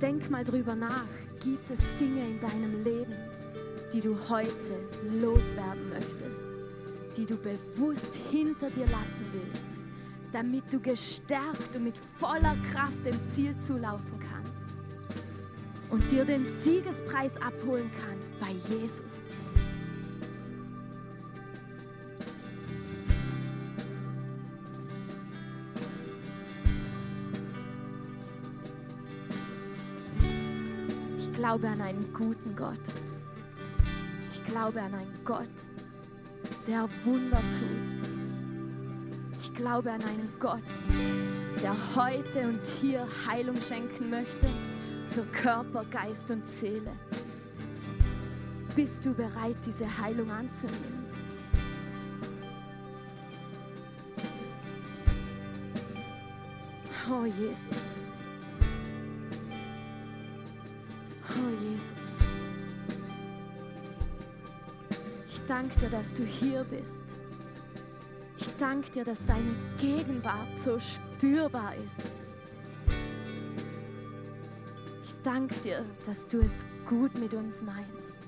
Denk 0.00 0.30
mal 0.30 0.44
drüber 0.44 0.74
nach. 0.74 1.04
Gibt 1.44 1.70
es 1.70 1.80
Dinge 2.00 2.26
in 2.26 2.40
deinem 2.40 2.82
Leben, 2.82 3.14
die 3.92 4.00
du 4.00 4.16
heute 4.30 4.80
loswerden 5.20 5.90
möchtest? 5.90 6.65
Die 7.16 7.26
du 7.26 7.36
bewusst 7.36 8.18
hinter 8.30 8.70
dir 8.70 8.86
lassen 8.86 9.24
willst, 9.32 9.70
damit 10.32 10.72
du 10.72 10.80
gestärkt 10.80 11.74
und 11.74 11.84
mit 11.84 11.98
voller 11.98 12.56
Kraft 12.72 13.06
dem 13.06 13.26
Ziel 13.26 13.56
zulaufen 13.58 14.18
kannst 14.20 14.68
und 15.90 16.10
dir 16.10 16.24
den 16.24 16.44
Siegespreis 16.44 17.40
abholen 17.40 17.90
kannst 18.04 18.38
bei 18.38 18.52
Jesus. 18.68 19.12
Ich 31.16 31.32
glaube 31.32 31.68
an 31.68 31.80
einen 31.80 32.12
guten 32.12 32.54
Gott. 32.56 32.80
Ich 34.32 34.42
glaube 34.44 34.82
an 34.82 34.94
einen 34.94 35.24
Gott, 35.24 35.48
der 36.66 36.88
Wunder 37.04 37.40
tut. 37.50 37.96
Ich 39.38 39.54
glaube 39.54 39.92
an 39.92 40.02
einen 40.02 40.32
Gott, 40.38 40.60
der 41.62 41.74
heute 41.94 42.48
und 42.48 42.66
hier 42.66 43.06
Heilung 43.26 43.56
schenken 43.56 44.10
möchte 44.10 44.48
für 45.06 45.22
Körper, 45.26 45.84
Geist 45.84 46.30
und 46.30 46.46
Seele. 46.46 46.92
Bist 48.74 49.06
du 49.06 49.14
bereit, 49.14 49.56
diese 49.64 49.86
Heilung 49.98 50.30
anzunehmen? 50.30 51.06
Oh 57.08 57.24
Jesus. 57.24 58.00
Oh 61.30 61.64
Jesus. 61.72 62.15
Danke 65.46 65.76
dir, 65.76 65.90
dass 65.90 66.12
du 66.12 66.24
hier 66.24 66.64
bist. 66.64 67.02
Ich 68.36 68.56
danke 68.56 68.90
dir, 68.90 69.04
dass 69.04 69.24
deine 69.24 69.54
Gegenwart 69.78 70.56
so 70.56 70.78
spürbar 70.78 71.74
ist. 71.76 72.16
Ich 75.02 75.14
danke 75.22 75.54
dir, 75.56 75.84
dass 76.04 76.26
du 76.26 76.40
es 76.40 76.64
gut 76.84 77.18
mit 77.18 77.34
uns 77.34 77.62
meinst, 77.62 78.18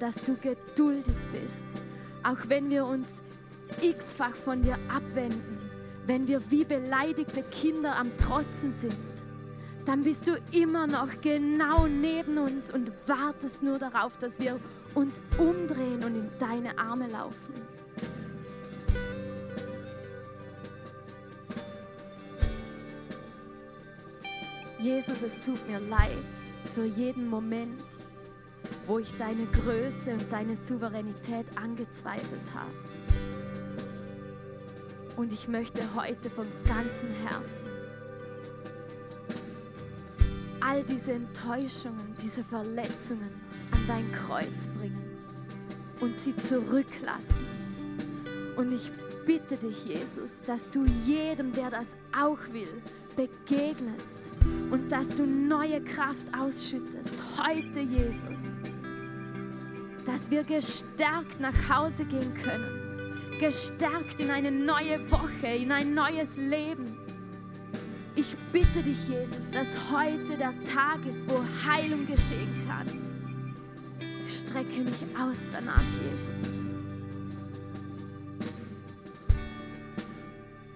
dass 0.00 0.16
du 0.16 0.36
geduldig 0.36 1.14
bist, 1.30 1.66
auch 2.22 2.48
wenn 2.48 2.70
wir 2.70 2.86
uns 2.86 3.22
x-fach 3.82 4.34
von 4.34 4.62
dir 4.62 4.78
abwenden, 4.88 5.70
wenn 6.06 6.26
wir 6.26 6.50
wie 6.50 6.64
beleidigte 6.64 7.42
Kinder 7.42 7.96
am 7.96 8.16
Trotzen 8.16 8.72
sind, 8.72 8.96
dann 9.84 10.02
bist 10.02 10.26
du 10.26 10.32
immer 10.52 10.86
noch 10.86 11.20
genau 11.20 11.86
neben 11.86 12.38
uns 12.38 12.72
und 12.72 12.90
wartest 13.06 13.62
nur 13.62 13.78
darauf, 13.78 14.16
dass 14.18 14.40
wir 14.40 14.58
uns 14.96 15.22
umdrehen 15.36 16.02
und 16.02 16.14
in 16.14 16.30
deine 16.38 16.76
Arme 16.78 17.06
laufen. 17.08 17.52
Jesus, 24.78 25.22
es 25.22 25.38
tut 25.38 25.66
mir 25.68 25.80
leid 25.80 26.10
für 26.74 26.84
jeden 26.84 27.28
Moment, 27.28 27.84
wo 28.86 28.98
ich 28.98 29.12
deine 29.16 29.46
Größe 29.46 30.12
und 30.12 30.32
deine 30.32 30.56
Souveränität 30.56 31.46
angezweifelt 31.58 32.54
habe. 32.54 32.72
Und 35.16 35.32
ich 35.32 35.46
möchte 35.48 35.82
heute 35.94 36.30
von 36.30 36.46
ganzem 36.66 37.10
Herzen 37.10 37.68
all 40.60 40.82
diese 40.84 41.12
Enttäuschungen, 41.12 42.14
diese 42.22 42.42
Verletzungen 42.42 43.45
an 43.72 43.86
dein 43.86 44.12
Kreuz 44.12 44.68
bringen 44.78 45.02
und 46.00 46.18
sie 46.18 46.36
zurücklassen. 46.36 47.46
Und 48.56 48.72
ich 48.72 48.90
bitte 49.26 49.56
dich, 49.56 49.84
Jesus, 49.84 50.40
dass 50.46 50.70
du 50.70 50.84
jedem, 51.04 51.52
der 51.52 51.70
das 51.70 51.96
auch 52.16 52.38
will, 52.52 52.82
begegnest 53.16 54.30
und 54.70 54.90
dass 54.92 55.14
du 55.14 55.26
neue 55.26 55.82
Kraft 55.82 56.26
ausschüttest. 56.38 57.22
Heute, 57.42 57.80
Jesus. 57.80 58.42
Dass 60.04 60.30
wir 60.30 60.44
gestärkt 60.44 61.40
nach 61.40 61.54
Hause 61.68 62.04
gehen 62.04 62.32
können. 62.34 63.14
Gestärkt 63.40 64.20
in 64.20 64.30
eine 64.30 64.50
neue 64.50 65.10
Woche, 65.10 65.48
in 65.48 65.72
ein 65.72 65.94
neues 65.94 66.36
Leben. 66.36 66.96
Ich 68.14 68.36
bitte 68.52 68.82
dich, 68.82 69.08
Jesus, 69.08 69.50
dass 69.50 69.92
heute 69.92 70.36
der 70.38 70.54
Tag 70.64 71.04
ist, 71.06 71.22
wo 71.28 71.42
Heilung 71.68 72.06
geschehen 72.06 72.64
kann. 72.66 73.05
Ich 74.58 74.62
strecke 74.62 74.84
mich 74.84 75.02
aus 75.20 75.36
danach, 75.52 75.82
Jesus. 76.02 76.48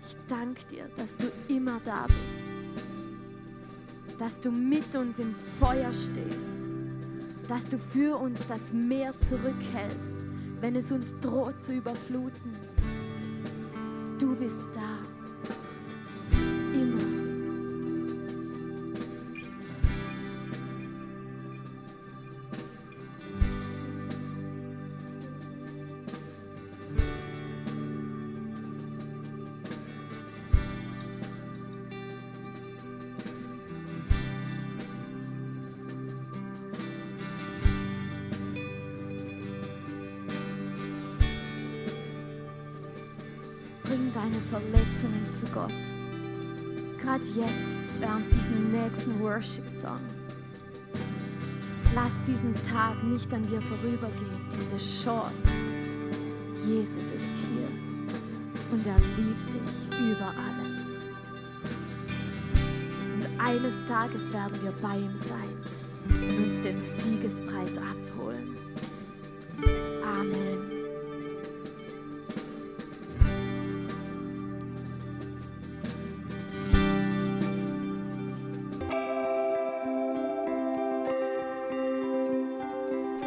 Ich 0.05 0.17
danke 0.29 0.63
dir, 0.67 0.91
dass 0.97 1.17
du 1.17 1.33
immer 1.49 1.81
da 1.83 2.07
bist. 2.07 2.67
Dass 4.19 4.39
du 4.39 4.51
mit 4.51 4.95
uns 4.95 5.19
im 5.19 5.35
Feuer 5.59 5.95
stehst. 5.95 6.69
Dass 7.49 7.71
du 7.71 7.79
für 7.79 8.19
uns 8.19 8.47
das 8.47 8.75
Meer 8.75 9.17
zurückhältst, 9.17 10.27
wenn 10.61 10.77
es 10.77 10.93
uns 10.93 11.19
droht 11.21 11.59
zu 11.63 11.73
überfluten. 11.73 12.53
Du 14.19 14.37
bist 14.37 14.69
da. 14.75 15.20
Gerade 47.21 47.41
jetzt, 47.41 48.01
während 48.01 48.33
diesem 48.33 48.73
nächsten 48.73 49.21
Worship-Song. 49.21 50.01
Lass 51.95 52.23
diesen 52.27 52.55
Tag 52.55 53.03
nicht 53.03 53.33
an 53.35 53.45
dir 53.47 53.61
vorübergehen, 53.61 54.47
diese 54.51 54.77
Chance. 54.77 55.43
Jesus 56.67 57.05
ist 57.13 57.37
hier 57.37 57.69
und 58.71 58.87
er 58.87 58.99
liebt 59.17 59.55
dich 59.55 59.99
über 59.99 60.29
alles. 60.29 60.81
Und 63.15 63.41
eines 63.41 63.85
Tages 63.87 64.33
werden 64.33 64.63
wir 64.63 64.73
bei 64.81 64.97
ihm 64.99 65.17
sein 65.17 65.57
und 66.09 66.45
uns 66.45 66.61
den 66.61 66.79
Siegespreis 66.79 67.77
abholen. 67.77 68.57
Amen. 70.05 70.60